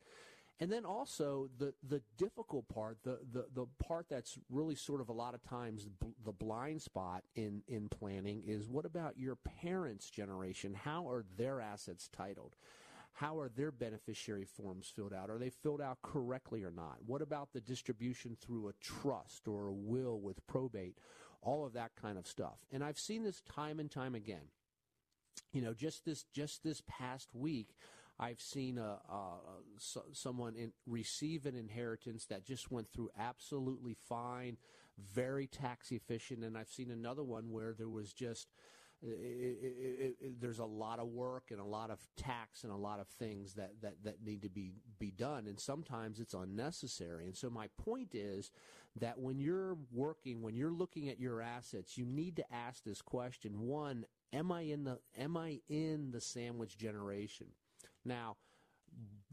[0.60, 5.10] And then also the the difficult part, the, the, the part that's really sort of
[5.10, 5.88] a lot of times
[6.24, 10.74] the blind spot in, in planning is what about your parents' generation?
[10.74, 12.56] How are their assets titled?
[13.16, 15.30] How are their beneficiary forms filled out?
[15.30, 16.98] Are they filled out correctly or not?
[17.06, 20.98] What about the distribution through a trust or a will with probate?
[21.42, 22.60] All of that kind of stuff.
[22.72, 24.50] And I've seen this time and time again.
[25.52, 27.76] You know, just this just this past week,
[28.20, 29.40] I've seen a, a,
[29.78, 34.58] so, someone in, receive an inheritance that just went through absolutely fine,
[34.98, 38.48] very tax efficient, and I've seen another one where there was just
[39.02, 42.78] it, it, it, there's a lot of work and a lot of tax and a
[42.78, 47.26] lot of things that, that, that need to be, be done, and sometimes it's unnecessary.
[47.26, 48.52] And so my point is
[49.00, 53.02] that when you're working, when you're looking at your assets, you need to ask this
[53.02, 57.48] question: One, am I in the am I in the sandwich generation?
[58.06, 58.38] Now,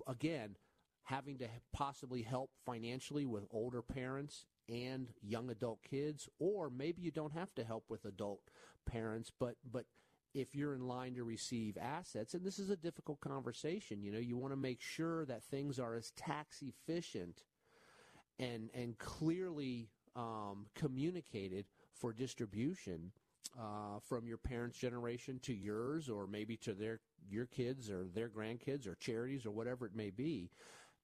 [0.07, 0.57] again,
[1.05, 7.11] having to possibly help financially with older parents and young adult kids, or maybe you
[7.11, 8.41] don't have to help with adult
[8.87, 9.85] parents, but but
[10.35, 14.19] if you're in line to receive assets, and this is a difficult conversation, you know,
[14.19, 17.45] you want to make sure that things are as tax efficient
[18.39, 23.13] and and clearly um, communicated for distribution
[23.59, 28.29] uh, from your parents' generation to yours, or maybe to their your kids or their
[28.29, 30.51] grandkids or charities or whatever it may be.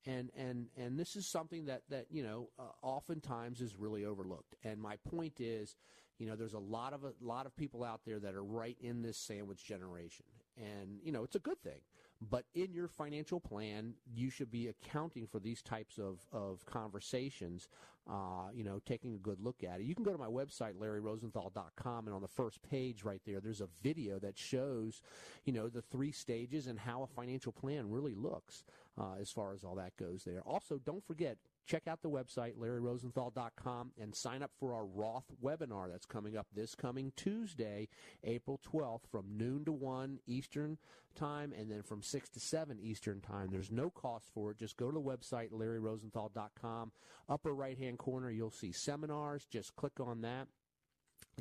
[0.06, 4.54] And and and this is something that that you know uh, oftentimes is really overlooked.
[4.64, 5.76] And my point is,
[6.18, 8.76] you know, there's a lot of a lot of people out there that are right
[8.80, 11.80] in this sandwich generation, and you know, it's a good thing.
[12.20, 17.68] But in your financial plan, you should be accounting for these types of, of conversations,
[18.10, 19.84] uh, you know, taking a good look at it.
[19.84, 23.60] You can go to my website, larryrosenthal.com, and on the first page right there, there's
[23.60, 25.00] a video that shows,
[25.44, 28.64] you know, the three stages and how a financial plan really looks
[28.98, 30.40] uh, as far as all that goes there.
[30.40, 35.90] Also, don't forget, check out the website, larryrosenthal.com, and sign up for our Roth webinar
[35.90, 37.88] that's coming up this coming Tuesday,
[38.24, 40.78] April 12th from noon to 1 Eastern
[41.14, 43.48] Time and then from 6 to 7 Eastern Time.
[43.50, 44.58] There's no cost for it.
[44.58, 46.92] Just go to the website, larryrosenthal.com.
[47.28, 49.44] Upper right hand corner, you'll see seminars.
[49.44, 50.48] Just click on that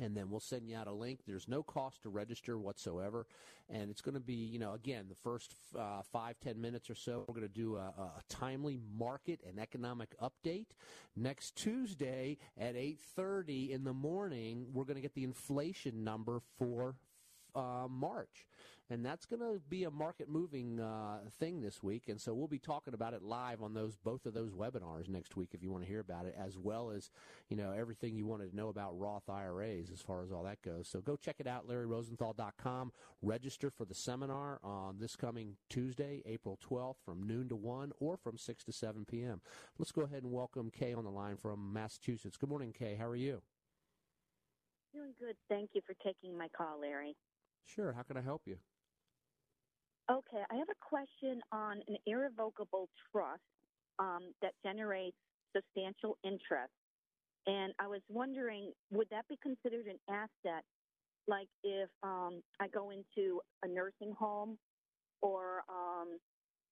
[0.00, 1.20] and then we'll send you out a link.
[1.26, 3.26] There's no cost to register whatsoever,
[3.68, 6.94] and it's going to be, you know, again, the first uh, five ten minutes or
[6.94, 10.66] so, we're going to do a, a, timely market and economic update.
[11.16, 16.40] Next Tuesday at eight thirty in the morning, we're going to get the inflation number
[16.58, 16.94] for
[17.54, 18.46] uh, March
[18.90, 22.08] and that's going to be a market moving uh, thing this week.
[22.08, 25.36] And so we'll be talking about it live on those both of those webinars next
[25.36, 27.10] week if you want to hear about it, as well as
[27.48, 30.62] you know everything you wanted to know about Roth IRAs as far as all that
[30.62, 30.88] goes.
[30.88, 32.92] So go check it out, LarryRosenthal.com.
[33.20, 38.16] Register for the seminar on this coming Tuesday, April 12th, from noon to one, or
[38.16, 39.40] from six to seven p.m.
[39.78, 42.36] Let's go ahead and welcome Kay on the line from Massachusetts.
[42.38, 42.96] Good morning, Kay.
[42.98, 43.42] How are you?
[44.94, 45.36] Doing good.
[45.50, 47.14] Thank you for taking my call, Larry.
[47.68, 47.92] Sure.
[47.92, 48.56] How can I help you?
[50.10, 53.42] Okay, I have a question on an irrevocable trust
[53.98, 55.16] um, that generates
[55.54, 56.72] substantial interest.
[57.46, 60.64] And I was wondering, would that be considered an asset?
[61.26, 64.56] Like if um, I go into a nursing home
[65.20, 66.18] or um,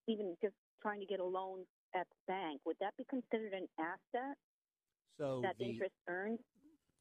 [0.09, 3.67] even just trying to get a loan at the bank, would that be considered an
[3.79, 4.37] asset
[5.19, 6.39] so that the, interest earned?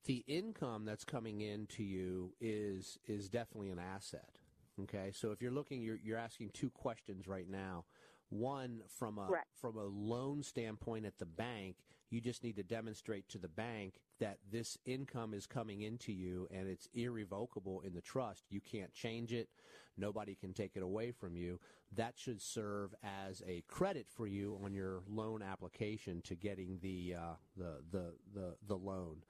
[0.05, 4.39] The income that's coming in to you is is definitely an asset.
[4.81, 7.85] Okay, so if you're looking, you're, you're asking two questions right now.
[8.29, 9.47] One, from a Correct.
[9.59, 11.77] from a loan standpoint at the bank,
[12.09, 16.47] you just need to demonstrate to the bank that this income is coming into you
[16.51, 18.45] and it's irrevocable in the trust.
[18.49, 19.49] You can't change it.
[19.97, 21.59] Nobody can take it away from you.
[21.93, 27.15] That should serve as a credit for you on your loan application to getting the
[27.17, 29.23] uh, the, the the the loan.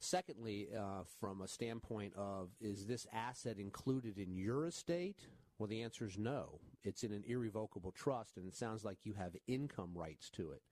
[0.00, 5.18] Secondly, uh, from a standpoint of is this asset included in your estate?
[5.58, 6.58] Well, the answer is no.
[6.82, 10.62] It's in an irrevocable trust, and it sounds like you have income rights to it.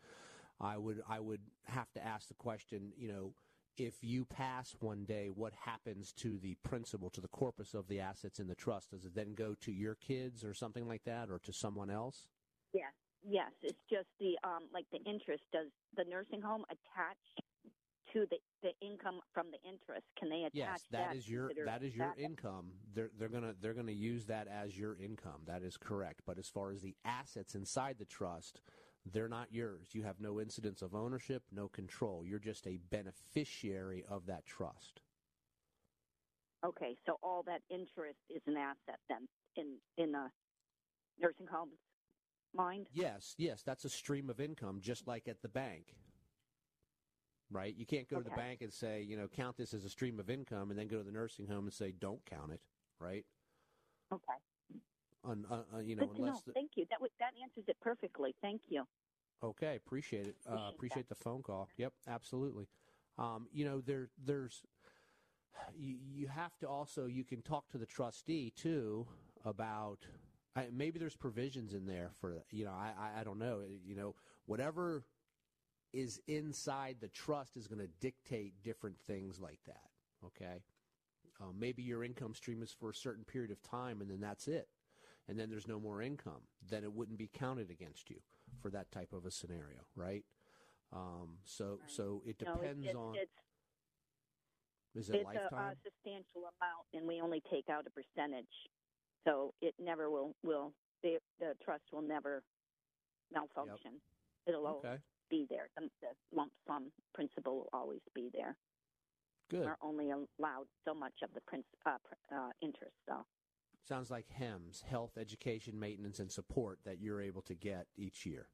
[0.59, 3.35] I would I would have to ask the question, you know,
[3.76, 8.01] if you pass one day, what happens to the principal, to the corpus of the
[8.01, 8.91] assets in the trust?
[8.93, 12.29] Does it then go to your kids or something like that, or to someone else?
[12.72, 13.53] Yes, yes.
[13.62, 15.43] It's just the um, like the interest.
[15.53, 17.18] Does the nursing home attach
[18.12, 20.06] to the, the income from the interest?
[20.18, 22.22] Can they attach yes, that is your that is your that?
[22.22, 22.72] income.
[22.94, 25.42] They're they're gonna they're gonna use that as your income.
[25.46, 26.22] That is correct.
[26.26, 28.61] But as far as the assets inside the trust,
[29.12, 29.88] they're not yours.
[29.92, 32.24] You have no incidence of ownership, no control.
[32.24, 35.00] You're just a beneficiary of that trust.
[36.64, 40.28] Okay, so all that interest is an asset then in in the
[41.20, 41.78] nursing home's
[42.54, 42.86] mind.
[42.92, 45.94] Yes, yes, that's a stream of income, just like at the bank.
[47.51, 47.74] Right?
[47.76, 50.20] You can't go to the bank and say, you know, count this as a stream
[50.20, 52.61] of income, and then go to the nursing home and say, don't count it.
[53.01, 53.24] Right?
[54.12, 54.22] Okay.
[55.24, 56.40] Un, uh, uh, you know, unless know.
[56.46, 56.84] the, Thank you.
[56.90, 58.34] That would, that answers it perfectly.
[58.42, 58.84] Thank you.
[59.42, 60.36] Okay, appreciate it.
[60.46, 61.68] Uh, Appreciate appreciate the phone call.
[61.76, 62.68] Yep, absolutely.
[63.18, 64.62] Um, you know, there, there's,
[65.76, 69.07] you, you have to also, you can talk to the trustee too
[69.44, 70.07] about,
[70.55, 73.94] I, maybe there's provisions in there for, you know, I, I, I don't know, you
[73.94, 74.14] know,
[74.46, 75.05] whatever
[75.93, 79.91] is inside the trust is going to dictate different things like that.
[80.24, 80.62] Okay.
[81.41, 84.49] Uh, maybe your income stream is for a certain period of time and then that's
[84.49, 84.68] it.
[85.28, 86.43] And then there's no more income.
[86.68, 88.16] Then it wouldn't be counted against you
[88.61, 90.24] for that type of a scenario, right?
[90.93, 93.14] Um, so, so it No, depends it's, on.
[93.16, 93.30] It's,
[94.95, 95.72] is it it's a, lifetime?
[95.72, 98.47] a substantial amount, and we only take out a percentage,
[99.26, 100.72] so it never will will
[101.03, 102.43] the the trust will never
[103.32, 104.01] malfunction.
[104.47, 104.99] It'll always Okay.
[105.31, 105.68] Be there.
[105.76, 108.57] The, the lump sum principal will always be there.
[109.51, 109.64] Good.
[109.64, 111.97] We're only allowed so much of the princ- uh,
[112.35, 113.24] uh, interest, though.
[113.89, 118.47] Sounds like HEMS, health, education, maintenance, and support that you're able to get each year.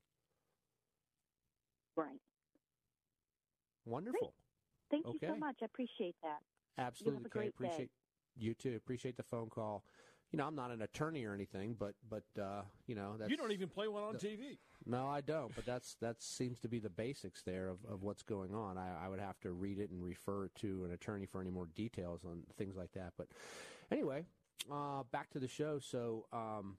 [1.97, 2.21] Right.
[3.85, 4.35] Wonderful.
[4.91, 5.57] Thank you so much.
[5.63, 6.39] I appreciate that.
[6.79, 7.31] Absolutely, a Kay.
[7.31, 7.67] great day.
[7.67, 7.91] Appreciate
[8.37, 8.77] you too.
[8.77, 9.85] Appreciate the phone call.
[10.33, 13.37] You know, I'm not an attorney or anything, but but uh, you know, that's you
[13.37, 14.59] don't even play one on the- TV.
[14.87, 15.55] No, I don't.
[15.55, 18.77] But that's that seems to be the basics there of, of what's going on.
[18.77, 21.69] I, I would have to read it and refer to an attorney for any more
[21.75, 23.13] details on things like that.
[23.17, 23.29] But
[23.93, 24.25] anyway,
[24.71, 25.79] uh, back to the show.
[25.79, 26.77] So, um,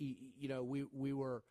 [0.00, 1.42] y- you know, we we were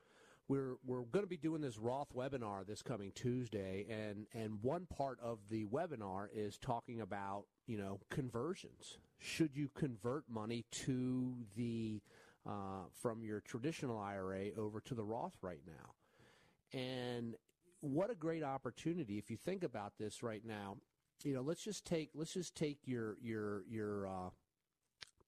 [0.50, 4.88] we're we're going to be doing this Roth webinar this coming Tuesday, and and one
[4.88, 8.98] part of the webinar is talking about you know conversions.
[9.20, 12.02] Should you convert money to the
[12.48, 16.78] uh, from your traditional IRA over to the Roth right now?
[16.78, 17.36] And
[17.82, 20.78] what a great opportunity if you think about this right now.
[21.24, 24.30] You know, let's just take let's just take your your your uh,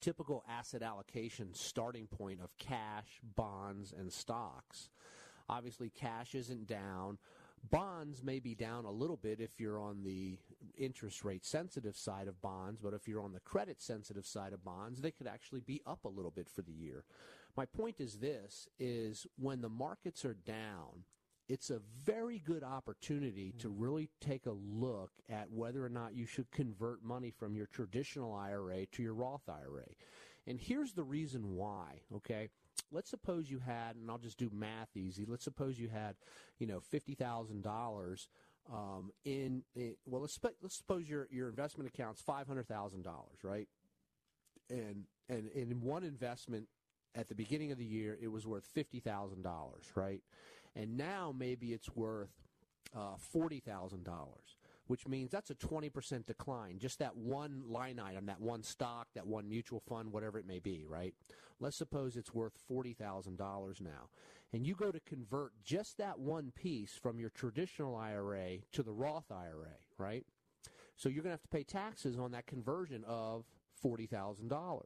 [0.02, 4.90] typical asset allocation starting point of cash, bonds, and stocks.
[5.48, 7.18] Obviously, cash isn't down.
[7.70, 10.40] Bonds may be down a little bit if you're on the
[10.76, 14.66] interest rate sensitive side of bonds, but if you're on the credit sensitive side of
[14.66, 17.04] bonds, they could actually be up a little bit for the year.
[17.56, 21.04] My point is this is when the markets are down,
[21.52, 26.26] it's a very good opportunity to really take a look at whether or not you
[26.26, 29.84] should convert money from your traditional IRA to your Roth IRA.
[30.48, 32.48] And here's the reason why, okay?
[32.90, 35.26] Let's suppose you had, and I'll just do math easy.
[35.28, 36.16] Let's suppose you had,
[36.58, 38.30] you know, fifty thousand dollars
[38.72, 43.44] um, in, in, well, let's, let's suppose your your investment account's five hundred thousand dollars,
[43.44, 43.68] right?
[44.70, 46.70] And and in one investment
[47.14, 50.22] at the beginning of the year, it was worth fifty thousand dollars, right?
[50.76, 52.32] And now maybe it's worth
[52.96, 54.58] uh, forty thousand dollars
[54.92, 56.78] which means that's a 20% decline.
[56.78, 60.60] Just that one line item, that one stock, that one mutual fund, whatever it may
[60.60, 61.14] be, right?
[61.62, 64.10] Let's suppose it's worth $40,000 now.
[64.52, 68.92] And you go to convert just that one piece from your traditional IRA to the
[68.92, 70.26] Roth IRA, right?
[70.98, 73.46] So you're going to have to pay taxes on that conversion of
[73.82, 74.82] $40,000.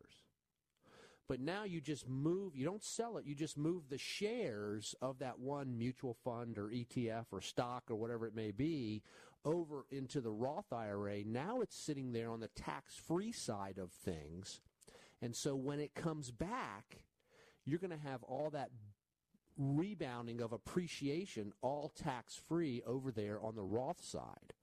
[1.28, 5.20] But now you just move, you don't sell it, you just move the shares of
[5.20, 9.02] that one mutual fund or ETF or stock or whatever it may be
[9.44, 11.24] over into the Roth IRA.
[11.24, 14.62] Now it's sitting there on the tax free side of things.
[15.22, 17.02] And so when it comes back,
[17.66, 18.70] you're going to have all that
[19.58, 24.54] rebounding of appreciation all tax free over there on the Roth side.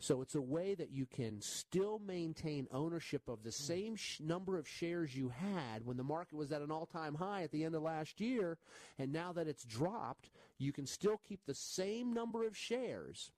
[0.00, 3.62] So it's a way that you can still maintain ownership of the hmm.
[3.62, 7.42] same sh- number of shares you had when the market was at an all-time high
[7.42, 8.58] at the end of last year,
[8.98, 13.32] and now that it's dropped, you can still keep the same number of shares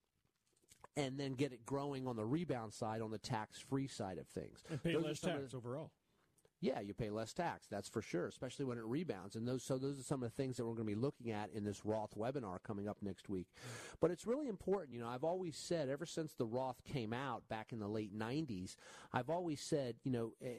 [0.96, 4.62] and then get it growing on the rebound side on the tax-free side of things.
[4.68, 5.90] And pay Those less tax overall.
[6.62, 7.66] Yeah, you pay less tax.
[7.68, 9.34] That's for sure, especially when it rebounds.
[9.34, 11.30] And those, so those are some of the things that we're going to be looking
[11.30, 13.46] at in this Roth webinar coming up next week.
[13.98, 14.92] But it's really important.
[14.92, 18.16] You know, I've always said ever since the Roth came out back in the late
[18.16, 18.76] '90s,
[19.11, 20.50] I've always said, you know, eh,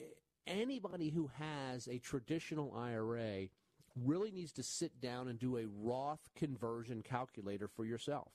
[0.47, 3.49] anybody who has a traditional IRA
[3.95, 8.31] really needs to sit down and do a Roth conversion calculator for yourself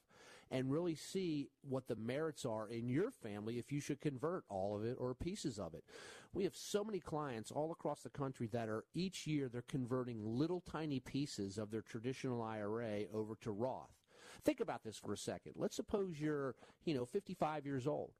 [0.50, 4.76] and really see what the merits are in your family if you should convert all
[4.76, 5.84] of it or pieces of it.
[6.32, 10.24] We have so many clients all across the country that are each year they're converting
[10.24, 13.96] little tiny pieces of their traditional IRA over to Roth.
[14.44, 15.52] Think about this for a second.
[15.56, 18.12] Let's suppose you're, you know, 55 years old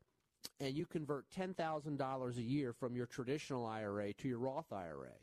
[0.60, 5.14] and you convert $10,000 a year from your traditional IRA to your Roth IRA.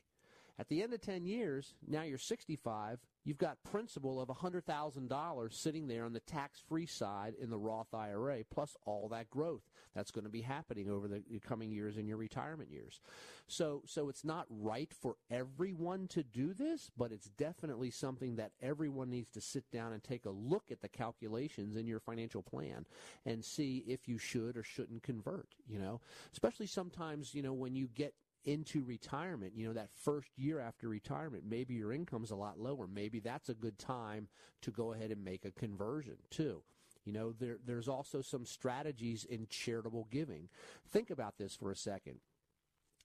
[0.59, 5.87] At the end of 10 years, now you're 65, you've got principal of $100,000 sitting
[5.87, 9.63] there on the tax-free side in the Roth IRA, plus all that growth
[9.95, 13.01] that's going to be happening over the coming years in your retirement years.
[13.47, 18.51] So, so it's not right for everyone to do this, but it's definitely something that
[18.61, 22.43] everyone needs to sit down and take a look at the calculations in your financial
[22.43, 22.85] plan
[23.25, 25.99] and see if you should or shouldn't convert, you know,
[26.31, 28.13] especially sometimes, you know, when you get
[28.45, 32.87] into retirement, you know, that first year after retirement, maybe your income's a lot lower.
[32.87, 34.27] Maybe that's a good time
[34.61, 36.63] to go ahead and make a conversion too.
[37.05, 40.49] You know, there, there's also some strategies in charitable giving.
[40.89, 42.19] Think about this for a second.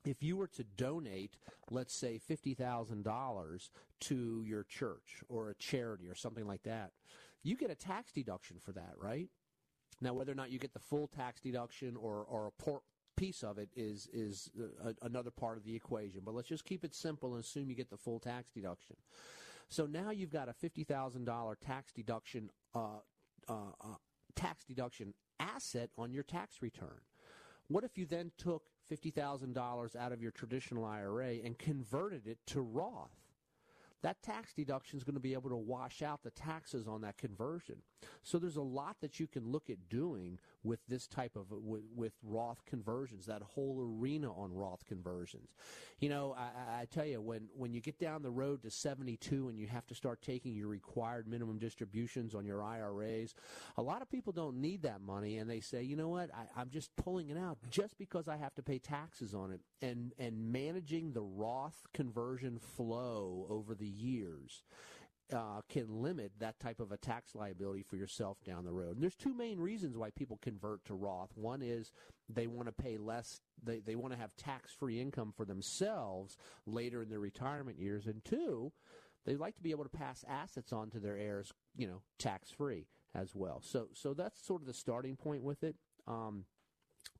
[0.04, 1.36] If you were to donate,
[1.70, 3.70] let's say $50,000
[4.00, 6.92] to your church or a charity or something like that,
[7.42, 9.28] you get a tax deduction for that, right?
[10.00, 12.82] Now, whether or not you get the full tax deduction or, or a por-
[13.18, 14.50] piece of it is is
[14.84, 16.22] a, another part of the equation.
[16.24, 18.96] But let's just keep it simple and assume you get the full tax deduction.
[19.68, 23.00] So now you've got a fifty thousand dollar tax deduction uh,
[23.48, 23.96] uh, uh,
[24.34, 27.00] tax deduction asset on your tax return.
[27.68, 32.26] What if you then took fifty thousand dollars out of your traditional IRA and converted
[32.26, 33.18] it to Roth?
[34.02, 37.18] that tax deduction is going to be able to wash out the taxes on that
[37.18, 37.76] conversion.
[38.22, 40.38] So there's a lot that you can look at doing
[40.68, 45.48] with this type of with, with Roth conversions, that whole arena on Roth conversions.
[45.98, 49.48] You know, I, I tell you when when you get down the road to 72
[49.48, 53.34] and you have to start taking your required minimum distributions on your IRAs,
[53.78, 56.60] a lot of people don't need that money and they say, you know what, I,
[56.60, 60.12] I'm just pulling it out just because I have to pay taxes on it and
[60.18, 64.62] and managing the Roth conversion flow over the years
[65.32, 68.94] uh, can limit that type of a tax liability for yourself down the road.
[68.94, 71.30] And there's two main reasons why people convert to Roth.
[71.34, 71.92] One is
[72.28, 76.36] they want to pay less, they, they want to have tax free income for themselves
[76.66, 78.06] later in their retirement years.
[78.06, 78.72] And two,
[79.26, 82.50] they like to be able to pass assets on to their heirs, you know, tax
[82.50, 82.86] free.
[83.14, 83.60] as well.
[83.62, 85.76] So so that's sort of the starting point with it.
[86.06, 86.44] Um,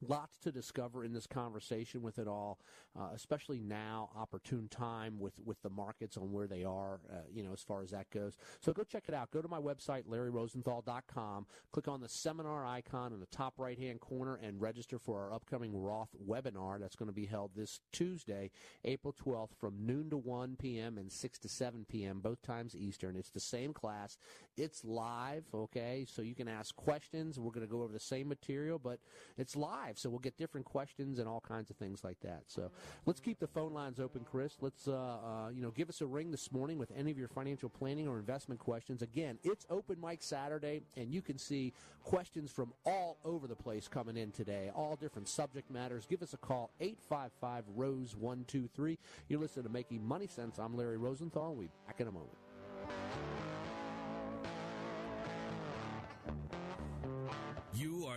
[0.06, 2.58] lots to discover in this conversation with it all,
[2.98, 7.42] uh, especially now, opportune time with, with the markets on where they are, uh, you
[7.42, 8.36] know, as far as that goes.
[8.60, 9.30] So go check it out.
[9.30, 11.46] Go to my website, larryrosenthal.com.
[11.72, 15.32] Click on the seminar icon in the top right hand corner and register for our
[15.32, 18.50] upcoming Roth webinar that's going to be held this Tuesday,
[18.84, 20.98] April 12th from noon to 1 p.m.
[20.98, 23.16] and 6 to 7 p.m., both times Eastern.
[23.16, 24.16] It's the same class.
[24.56, 26.06] It's live, okay?
[26.08, 27.38] So you can ask questions.
[27.38, 28.98] We're going to go over the same material, but
[29.36, 32.42] it's live live, so we'll get different questions and all kinds of things like that.
[32.46, 32.70] So
[33.06, 34.56] let's keep the phone lines open, Chris.
[34.60, 37.28] Let's uh, uh, you know give us a ring this morning with any of your
[37.28, 39.02] financial planning or investment questions.
[39.02, 41.72] Again, it's Open Mic Saturday, and you can see
[42.04, 46.06] questions from all over the place coming in today, all different subject matters.
[46.06, 48.98] Give us a call, 855 Rose 123.
[49.28, 50.58] You're listening to Making Money Sense.
[50.58, 51.54] I'm Larry Rosenthal.
[51.54, 52.47] We'll be back in a moment.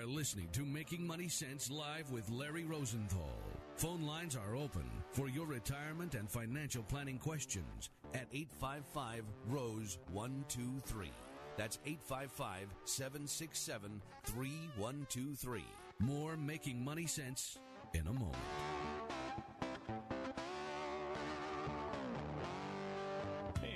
[0.01, 3.37] Are listening to Making Money Sense live with Larry Rosenthal.
[3.75, 11.11] Phone lines are open for your retirement and financial planning questions at 855 Rose 123.
[11.55, 15.63] That's 855 767 3123.
[15.99, 17.59] More Making Money Sense
[17.93, 18.35] in a moment.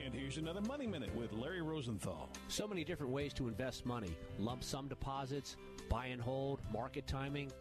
[0.05, 2.29] And here's another Money Minute with Larry Rosenthal.
[2.47, 5.55] So many different ways to invest money lump sum deposits,
[5.89, 7.51] buy and hold, market timing.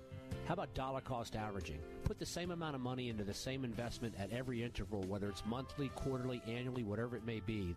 [0.47, 1.79] How about dollar cost averaging?
[2.05, 5.45] Put the same amount of money into the same investment at every interval, whether it's
[5.47, 7.77] monthly, quarterly, annually, whatever it may be.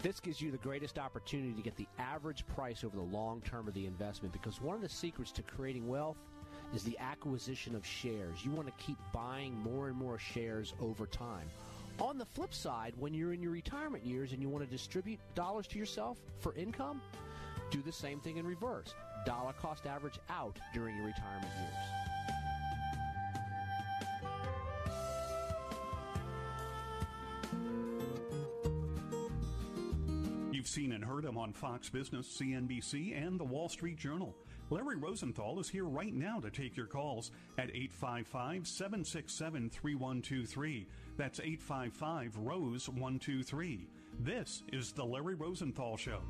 [0.00, 3.66] This gives you the greatest opportunity to get the average price over the long term
[3.66, 6.18] of the investment because one of the secrets to creating wealth
[6.72, 8.44] is the acquisition of shares.
[8.44, 11.48] You want to keep buying more and more shares over time.
[12.00, 15.18] On the flip side, when you're in your retirement years and you want to distribute
[15.34, 17.00] dollars to yourself for income,
[17.70, 18.94] do the same thing in reverse.
[19.28, 21.74] Dollar cost average out during your retirement years.
[30.50, 34.34] You've seen and heard him on Fox Business, CNBC, and the Wall Street Journal.
[34.70, 40.86] Larry Rosenthal is here right now to take your calls at 855 767 3123.
[41.18, 43.88] That's 855 Rose 123.
[44.20, 46.22] This is The Larry Rosenthal Show.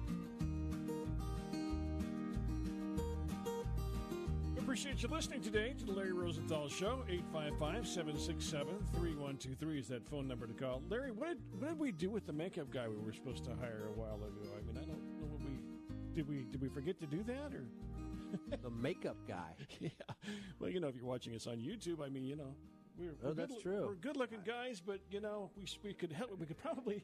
[4.79, 7.03] Appreciate you listening today to the Larry Rosenthal Show.
[7.09, 10.83] 855 767 3123 is that phone number to call.
[10.89, 13.57] Larry, what did, what did we do with the makeup guy we were supposed to
[13.57, 14.49] hire a while ago?
[14.57, 15.59] I mean, I don't know what we.
[16.14, 17.66] Did we, did we forget to do that or?
[18.62, 19.57] the makeup guy.
[19.81, 19.91] yeah.
[20.61, 22.55] Well, you know, if you're watching us on YouTube, I mean, you know,
[22.97, 23.85] we're, oh, we're that's good, true.
[23.85, 26.39] We're good-looking guys, but you know, we we could help.
[26.39, 27.03] We could probably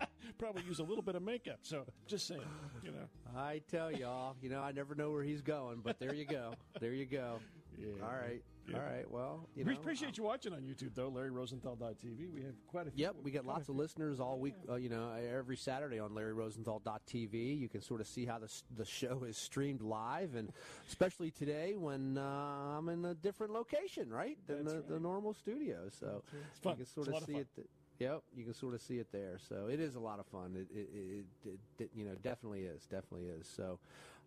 [0.38, 1.58] probably use a little bit of makeup.
[1.62, 2.40] So, just saying,
[2.82, 3.08] you know.
[3.36, 6.54] I tell y'all, you know, I never know where he's going, but there you go.
[6.80, 7.38] There you go.
[7.78, 7.88] Yeah.
[8.02, 8.42] All right.
[8.68, 8.76] Yeah.
[8.76, 9.10] All right.
[9.10, 11.10] Well, you we know, appreciate you watching on YouTube, though.
[11.10, 12.30] LarryRosenthal.tv.
[12.32, 13.04] We have quite a few.
[13.04, 14.54] Yep, we get lots of listeners all week.
[14.68, 17.58] Uh, you know, every Saturday on LarryRosenthal.tv.
[17.58, 20.52] You can sort of see how the the show is streamed live, and
[20.88, 24.88] especially today when uh, I'm in a different location, right, than the, right.
[24.88, 25.88] the normal studio.
[25.88, 26.72] So It's fun.
[26.72, 27.48] you can sort It's of see it.
[27.56, 27.66] Th-
[28.00, 29.38] Yep, you can sort of see it there.
[29.48, 30.56] So it is a lot of fun.
[30.56, 32.86] It, it, it, it, you know, definitely is.
[32.86, 33.46] Definitely is.
[33.46, 33.78] So,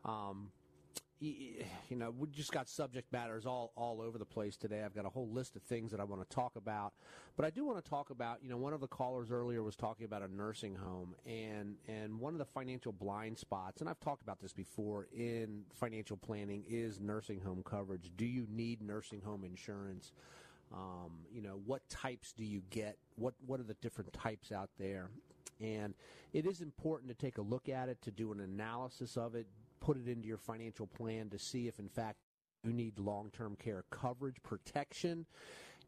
[0.05, 0.51] um,
[1.19, 4.83] you know, we just got subject matters all, all over the place today.
[4.83, 6.93] I've got a whole list of things that I want to talk about,
[7.37, 9.75] but I do want to talk about, you know, one of the callers earlier was
[9.77, 14.01] talking about a nursing home and, and one of the financial blind spots, and I've
[14.01, 18.11] talked about this before in financial planning is nursing home coverage.
[18.17, 20.11] Do you need nursing home insurance?
[20.73, 22.97] Um, you know, what types do you get?
[23.15, 25.09] What what are the different types out there?
[25.61, 25.93] And
[26.33, 29.45] it is important to take a look at it, to do an analysis of it,
[29.79, 32.17] put it into your financial plan to see if, in fact,
[32.63, 35.25] you need long-term care coverage, protection.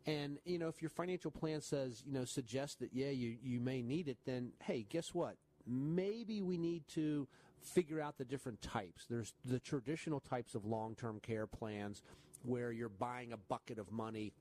[0.05, 3.59] And you know, if your financial plan says, you know, suggests that yeah, you you
[3.59, 5.35] may need it, then hey, guess what?
[5.65, 7.27] Maybe we need to
[7.59, 9.07] figure out the different types.
[9.09, 12.03] There's the traditional types of long-term care plans
[12.43, 14.31] where you're buying a bucket of money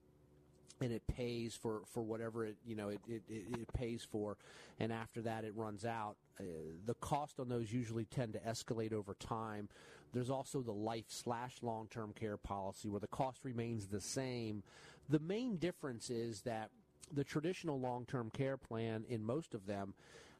[0.80, 4.36] and it pays for, for whatever it you know it, it, it pays for,
[4.78, 6.16] and after that it runs out.
[6.38, 6.42] Uh,
[6.84, 9.68] the cost on those usually tend to escalate over time.
[10.12, 14.62] There's also the life slash long term care policy where the cost remains the same.
[15.08, 16.70] The main difference is that
[17.12, 19.94] the traditional long term care plan in most of them,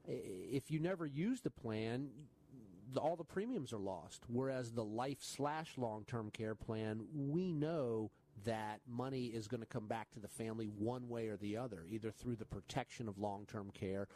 [0.07, 2.09] if you never use the plan,
[2.97, 4.23] all the premiums are lost.
[4.29, 8.11] Whereas the life slash long term care plan, we know
[8.45, 11.85] that money is going to come back to the family one way or the other,
[11.89, 14.09] either through the protection of long term care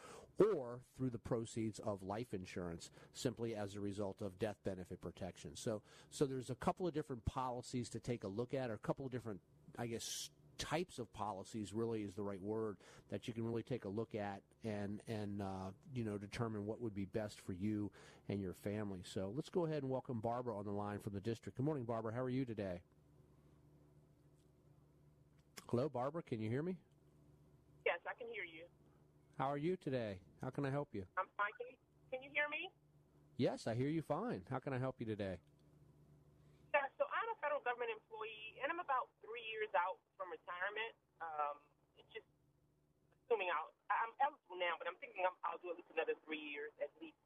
[0.53, 5.51] or through the proceeds of life insurance simply as a result of death benefit protection.
[5.55, 8.79] So, so there's a couple of different policies to take a look at, or a
[8.79, 9.41] couple of different,
[9.77, 12.77] I guess, types of policies really is the right word
[13.09, 16.81] that you can really take a look at and and uh, you know determine what
[16.81, 17.89] would be best for you
[18.27, 18.99] and your family.
[19.03, 21.57] So let's go ahead and welcome Barbara on the line from the district.
[21.57, 22.13] Good morning, Barbara.
[22.13, 22.81] How are you today?
[25.69, 26.25] Hello, Barbara.
[26.25, 26.81] Can you hear me?
[27.85, 28.65] Yes, I can hear you.
[29.37, 30.17] How are you today?
[30.41, 31.05] How can I help you?
[31.13, 31.53] I'm fine.
[31.61, 31.77] Can you,
[32.09, 32.73] can you hear me?
[33.37, 34.41] Yes, I hear you fine.
[34.49, 35.37] How can I help you today?
[36.73, 40.97] Yeah, so I'm a federal government employee, and I'm about three years out from retirement.
[41.21, 41.61] Um,
[42.01, 42.25] it's just
[43.29, 46.41] assuming I'll, I'm eligible now, but I'm thinking I'm, I'll do at least another three
[46.41, 47.21] years at least.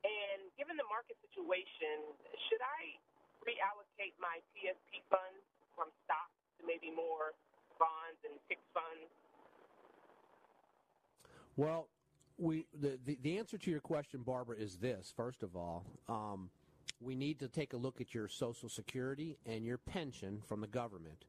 [0.00, 2.08] And given the market situation,
[2.48, 2.96] should I
[3.44, 5.44] reallocate my TSP funds
[5.76, 7.36] from stocks to maybe more
[7.78, 8.34] bonds and
[8.72, 9.10] funds?
[11.56, 11.88] Well,
[12.38, 15.12] we the, the, the answer to your question, Barbara, is this.
[15.16, 16.50] First of all, um,
[17.00, 20.66] we need to take a look at your Social Security and your pension from the
[20.66, 21.24] government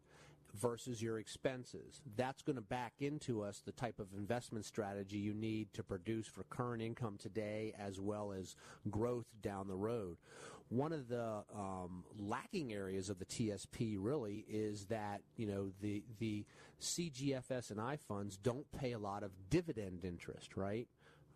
[0.53, 2.01] versus your expenses.
[2.15, 6.27] That's going to back into us the type of investment strategy you need to produce
[6.27, 8.55] for current income today as well as
[8.89, 10.17] growth down the road.
[10.69, 16.03] One of the um, lacking areas of the TSP really is that you know the
[16.19, 16.45] the
[16.81, 20.87] CGFS and I funds don't pay a lot of dividend interest, right?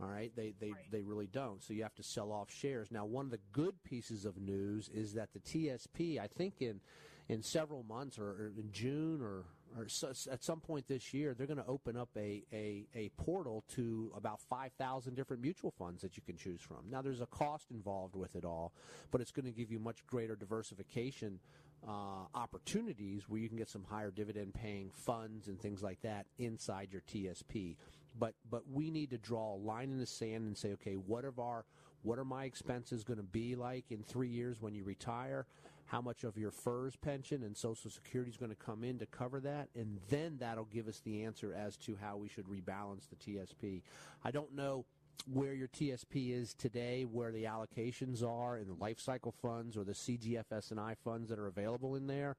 [0.02, 0.92] All right, they they right.
[0.92, 1.62] they really don't.
[1.64, 2.92] So you have to sell off shares.
[2.92, 6.82] Now, one of the good pieces of news is that the TSP, I think in
[7.30, 9.46] in several months or, in June or
[9.78, 9.88] or
[10.32, 14.12] at some point this year, they're going to open up a, a, a portal to
[14.18, 16.90] about 5,000 different mutual funds that you can choose from.
[16.90, 18.74] Now, there's a cost involved with it all,
[19.12, 21.40] but it's going to give you much greater diversification
[21.88, 26.26] uh, opportunities where you can get some higher dividend paying funds and things like that
[26.38, 27.76] inside your TSP.
[28.20, 31.24] But but we need to draw a line in the sand and say, okay, what
[31.26, 31.66] are our
[32.04, 35.46] what are my expenses going to be like in three years when you retire?
[35.92, 39.06] How much of your FERS pension and Social Security is going to come in to
[39.06, 39.68] cover that?
[39.76, 43.82] And then that'll give us the answer as to how we should rebalance the TSP.
[44.24, 44.86] I don't know
[45.28, 49.84] where your TSP is today, where the allocations are in the life cycle funds or
[49.84, 52.38] the CGFS and I funds that are available in there,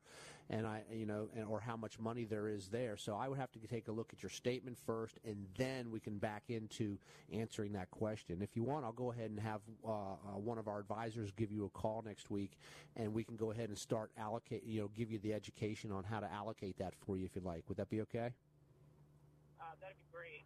[0.50, 2.96] and I, you know, and, or how much money there is there.
[2.96, 6.00] So I would have to take a look at your statement first, and then we
[6.00, 6.98] can back into
[7.32, 8.42] answering that question.
[8.42, 11.50] If you want, I'll go ahead and have uh, uh, one of our advisors give
[11.50, 12.52] you a call next week,
[12.96, 16.04] and we can go ahead and start allocate, you know, give you the education on
[16.04, 17.64] how to allocate that for you if you'd like.
[17.68, 18.32] Would that be okay?
[19.60, 20.44] Uh, that'd be great.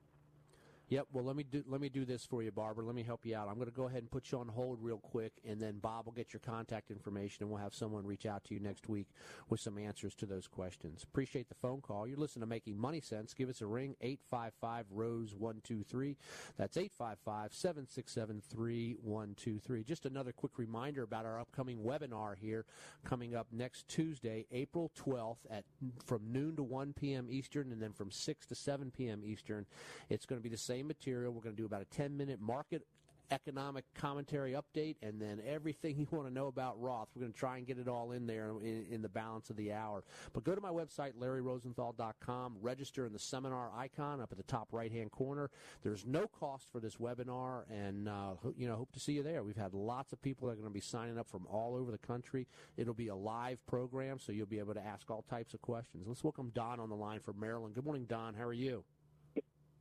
[0.88, 1.06] Yep.
[1.12, 2.84] Well, let me do let me do this for you, Barbara.
[2.84, 3.48] Let me help you out.
[3.48, 6.06] I'm going to go ahead and put you on hold real quick, and then Bob
[6.06, 9.08] will get your contact information, and we'll have someone reach out to you next week
[9.48, 11.02] with some answers to those questions.
[11.02, 12.06] Appreciate the phone call.
[12.06, 13.34] You're listening to Making Money Sense.
[13.34, 16.16] Give us a ring eight five five Rose one two three.
[16.56, 19.82] That's eight five five seven six seven three one two three.
[19.82, 22.64] Just another quick reminder about our upcoming webinar here
[23.04, 25.64] coming up next Tuesday, April 12th at
[26.04, 27.26] from noon to 1 p.m.
[27.28, 29.22] Eastern, and then from 6 to 7 p.m.
[29.24, 29.66] Eastern.
[30.08, 31.32] It's going to be the same material.
[31.32, 32.86] We're going to do about a 10 minute market
[33.30, 37.08] economic commentary update and then everything you want to know about Roth.
[37.14, 39.56] We're going to try and get it all in there in, in, the balance of
[39.56, 40.04] the hour.
[40.32, 44.68] But go to my website, larryrosenthal.com, register in the seminar icon up at the top
[44.72, 45.50] right hand corner.
[45.82, 49.42] There's no cost for this webinar, and uh, you know, hope to see you there.
[49.42, 51.90] We've had lots of people that are going to be signing up from all over
[51.90, 52.46] the country.
[52.76, 56.04] It'll be a live program, so you'll be able to ask all types of questions.
[56.06, 57.74] Let's welcome Don on the line from Maryland.
[57.74, 58.34] Good morning, Don.
[58.34, 58.84] How are you?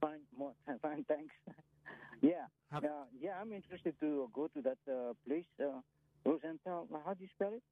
[0.06, 0.54] Fine, more,
[0.84, 1.34] fine, thanks.
[2.22, 2.80] yeah, uh,
[3.20, 5.80] yeah, I'm interested to go to that uh, place, uh,
[6.24, 6.88] Rosenthal.
[7.04, 7.64] How do you spell it?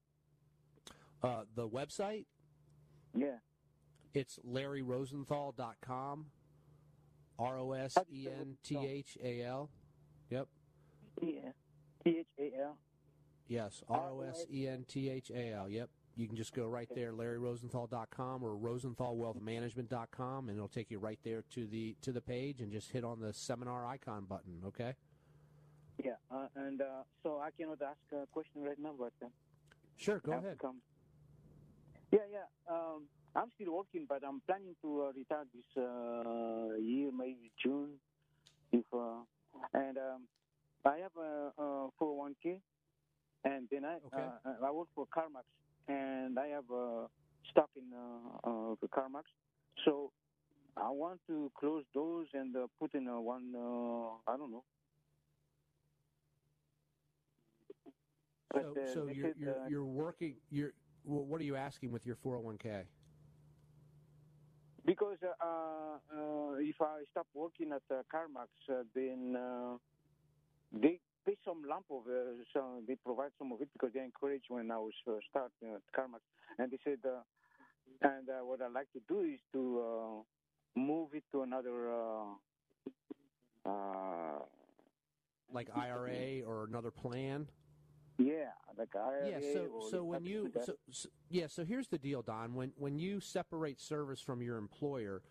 [1.22, 2.26] Uh, the website?
[3.16, 3.38] Yeah.
[4.16, 6.26] It's larryrosenthal.com.
[7.38, 9.70] R O S E N T H A L.
[10.32, 10.48] Yep.
[11.22, 11.50] Yeah.
[12.04, 12.78] T H A L.
[13.48, 13.84] Yes.
[13.88, 15.70] R O S E N T H A L.
[15.70, 15.90] Yep.
[16.16, 21.44] You can just go right there, LarryRosenthal.com or RosenthalWealthManagement.com, and it'll take you right there
[21.52, 24.62] to the to the page, and just hit on the seminar icon button.
[24.68, 24.94] Okay.
[26.04, 29.30] Yeah, uh, and uh, so I cannot ask a question right now, but uh,
[29.98, 30.60] sure, go I have to ahead.
[30.60, 30.82] Come.
[32.12, 32.46] Yeah, yeah.
[32.72, 33.04] Um,
[33.36, 37.94] I'm still working, but I'm planning to uh, retire this uh, year, maybe June,
[38.72, 39.22] if uh,
[39.74, 40.28] and um,
[40.86, 42.60] I have a, a 401k,
[43.46, 44.28] and then I Okay.
[44.46, 45.46] uh, I work for CarMax,
[45.88, 47.08] and I have a
[47.50, 49.24] stop in uh, uh, the CarMax,
[49.86, 50.12] so
[50.78, 54.64] I want to close those and uh, put in uh, one uh, I don't know.
[57.84, 57.92] So,
[58.54, 60.36] But, uh, so you're you're, uh, you're working.
[60.50, 60.74] You're
[61.06, 62.86] well, what are you asking with your 401k?
[64.86, 69.78] because uh, uh, if I stop working at uh, CarMax, uh, then uh,
[70.72, 71.00] they
[71.46, 74.78] some lump of uh, so they provide some of it because they encourage when I
[74.78, 76.22] was uh, starting at CarMax,
[76.60, 77.22] and they said, uh,
[78.02, 81.92] and uh, what I like to do is to uh, move it to another.
[81.94, 82.26] Uh,
[83.66, 84.40] uh,
[85.52, 87.48] Like IRA or another plan?
[88.18, 89.30] yeah, like IRA.
[89.30, 92.54] Yeah, so so when you like so, so yeah, so here's the deal, Don.
[92.54, 95.22] When when you separate service from your employer,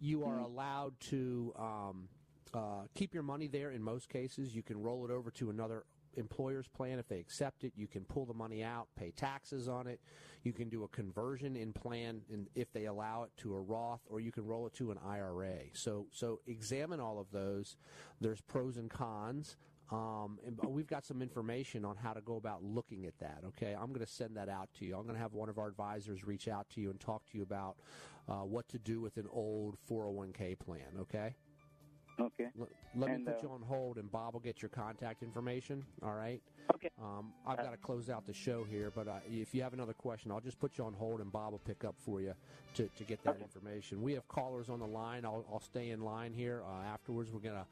[0.00, 2.08] you are allowed to um,
[2.56, 3.70] uh, keep your money there.
[3.70, 5.84] In most cases, you can roll it over to another
[6.14, 7.72] employer's plan if they accept it.
[7.76, 10.00] You can pull the money out, pay taxes on it.
[10.42, 14.00] You can do a conversion in plan, in, if they allow it, to a Roth,
[14.08, 15.58] or you can roll it to an IRA.
[15.74, 17.76] So so examine all of those.
[18.20, 19.56] There's pros and cons.
[19.92, 23.42] Um, and we've got some information on how to go about looking at that.
[23.48, 24.96] Okay, I'm going to send that out to you.
[24.96, 27.36] I'm going to have one of our advisors reach out to you and talk to
[27.36, 27.76] you about
[28.28, 30.96] uh, what to do with an old 401k plan.
[31.02, 31.36] Okay.
[32.18, 32.48] Okay.
[32.56, 35.22] Let, let And, me put uh, you on hold, and Bob will get your contact
[35.22, 35.84] information.
[36.02, 36.40] All right.
[36.74, 36.88] Okay.
[37.00, 39.92] Um, I've got to close out the show here, but uh, if you have another
[39.92, 42.34] question, I'll just put you on hold, and Bob will pick up for you
[42.74, 44.02] to, to get that information.
[44.02, 45.24] We have callers on the line.
[45.24, 46.62] I'll, I'll stay in line here.
[46.66, 47.66] Uh, afterwards, we're gonna.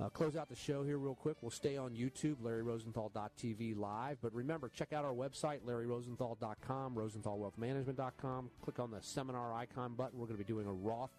[0.00, 1.36] Uh, close out the show here real quick.
[1.42, 4.16] We'll stay on YouTube, LarryRosenthal.tv live.
[4.20, 8.50] But remember, check out our website, LarryRosenthal.com, RosenthalWealthManagement.com.
[8.62, 10.18] Click on the seminar icon button.
[10.18, 11.12] We're going to be doing a Roth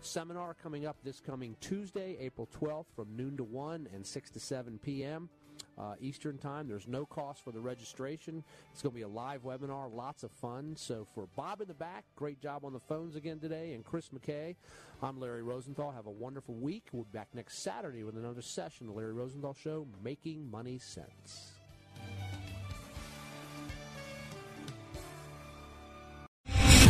[0.00, 4.40] seminar coming up this coming Tuesday, April 12th from noon to 1 and 6 to
[4.40, 5.28] 7 p.m.
[5.76, 6.68] Uh, Eastern Time.
[6.68, 8.42] There's no cost for the registration.
[8.72, 10.74] It's going to be a live webinar, lots of fun.
[10.76, 14.08] So for Bob in the back, great job on the phones again today, and Chris
[14.08, 14.56] McKay,
[15.02, 15.92] I'm Larry Rosenthal.
[15.92, 16.84] Have a wonderful week.
[16.92, 20.78] We'll be back next Saturday with another session of the Larry Rosenthal Show, Making Money
[20.78, 21.57] Sense.